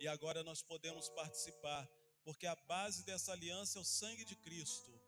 [0.00, 1.86] e agora nós podemos participar,
[2.24, 4.99] porque a base dessa aliança é o sangue de Cristo.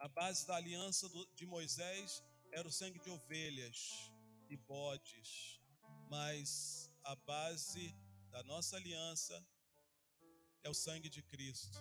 [0.00, 1.06] A base da aliança
[1.36, 4.10] de Moisés era o sangue de ovelhas
[4.48, 5.60] e bodes,
[6.08, 7.94] mas a base
[8.30, 9.46] da nossa aliança
[10.62, 11.78] é o sangue de Cristo,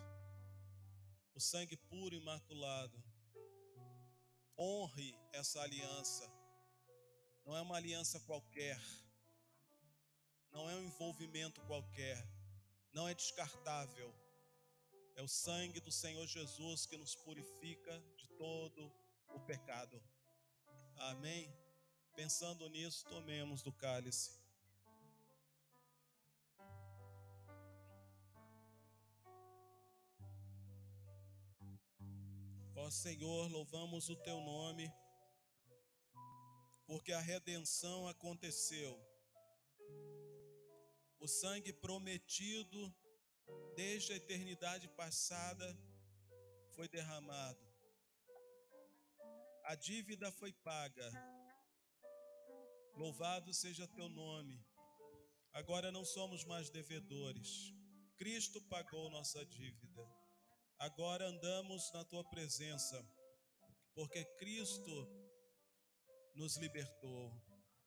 [1.33, 3.01] o sangue puro e imaculado.
[4.57, 6.29] Honre essa aliança,
[7.45, 8.81] não é uma aliança qualquer,
[10.51, 12.21] não é um envolvimento qualquer,
[12.91, 14.13] não é descartável
[15.19, 18.89] é o sangue do Senhor Jesus que nos purifica de todo
[19.35, 20.01] o pecado.
[20.95, 21.53] Amém?
[22.15, 24.39] Pensando nisso, tomemos do cálice.
[32.77, 34.89] Ó Senhor, louvamos o teu nome,
[36.87, 38.97] porque a redenção aconteceu.
[41.19, 42.95] O sangue prometido
[43.75, 45.77] desde a eternidade passada
[46.75, 47.59] foi derramado.
[49.65, 51.11] A dívida foi paga.
[52.95, 54.63] Louvado seja teu nome.
[55.53, 57.73] Agora não somos mais devedores.
[58.17, 60.05] Cristo pagou nossa dívida.
[60.77, 63.05] Agora andamos na tua presença,
[63.93, 65.07] porque Cristo
[66.35, 67.33] nos libertou.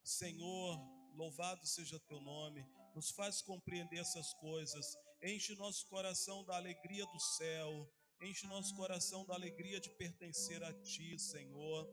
[0.02, 0.78] Senhor,
[1.14, 2.66] louvado seja teu nome.
[2.94, 7.89] Nos faz compreender essas coisas Enche nosso coração da alegria do céu.
[8.20, 11.89] Enche nosso coração da alegria de pertencer a Ti, Senhor.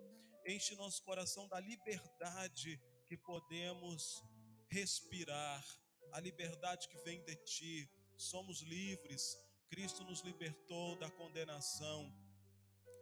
[0.47, 4.23] Enche nosso coração da liberdade que podemos
[4.67, 5.63] respirar,
[6.11, 7.87] a liberdade que vem de Ti.
[8.17, 9.37] Somos livres.
[9.69, 12.11] Cristo nos libertou da condenação.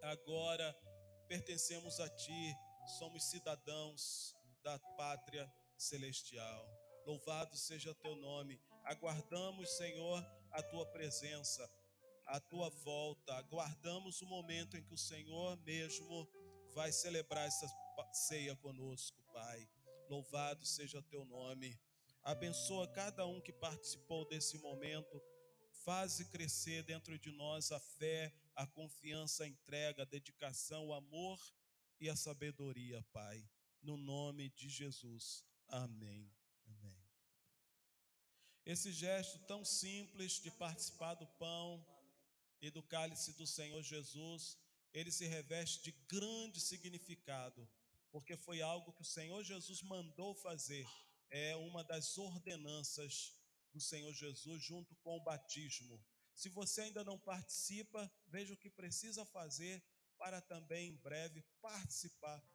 [0.01, 0.73] Agora
[1.29, 2.53] pertencemos a Ti.
[2.99, 6.67] Somos cidadãos da pátria celestial.
[7.05, 8.61] Louvado seja Teu nome.
[8.87, 11.69] Aguardamos, Senhor, a tua presença,
[12.25, 13.33] a tua volta.
[13.33, 16.25] Aguardamos o momento em que o Senhor mesmo
[16.73, 17.67] vai celebrar essa
[18.13, 19.69] ceia conosco, Pai.
[20.09, 21.77] Louvado seja teu nome.
[22.23, 25.21] Abençoa cada um que participou desse momento.
[25.83, 31.37] Faze crescer dentro de nós a fé, a confiança, a entrega, a dedicação, o amor
[31.99, 33.43] e a sabedoria, Pai.
[33.81, 35.43] No nome de Jesus.
[35.67, 36.31] Amém.
[38.67, 41.81] Esse gesto tão simples de participar do pão
[42.59, 44.57] e do cálice do Senhor Jesus,
[44.93, 47.65] ele se reveste de grande significado,
[48.11, 50.85] porque foi algo que o Senhor Jesus mandou fazer.
[51.29, 53.33] É uma das ordenanças
[53.71, 56.05] do Senhor Jesus junto com o batismo.
[56.35, 59.81] Se você ainda não participa, veja o que precisa fazer
[60.17, 62.45] para também em breve participar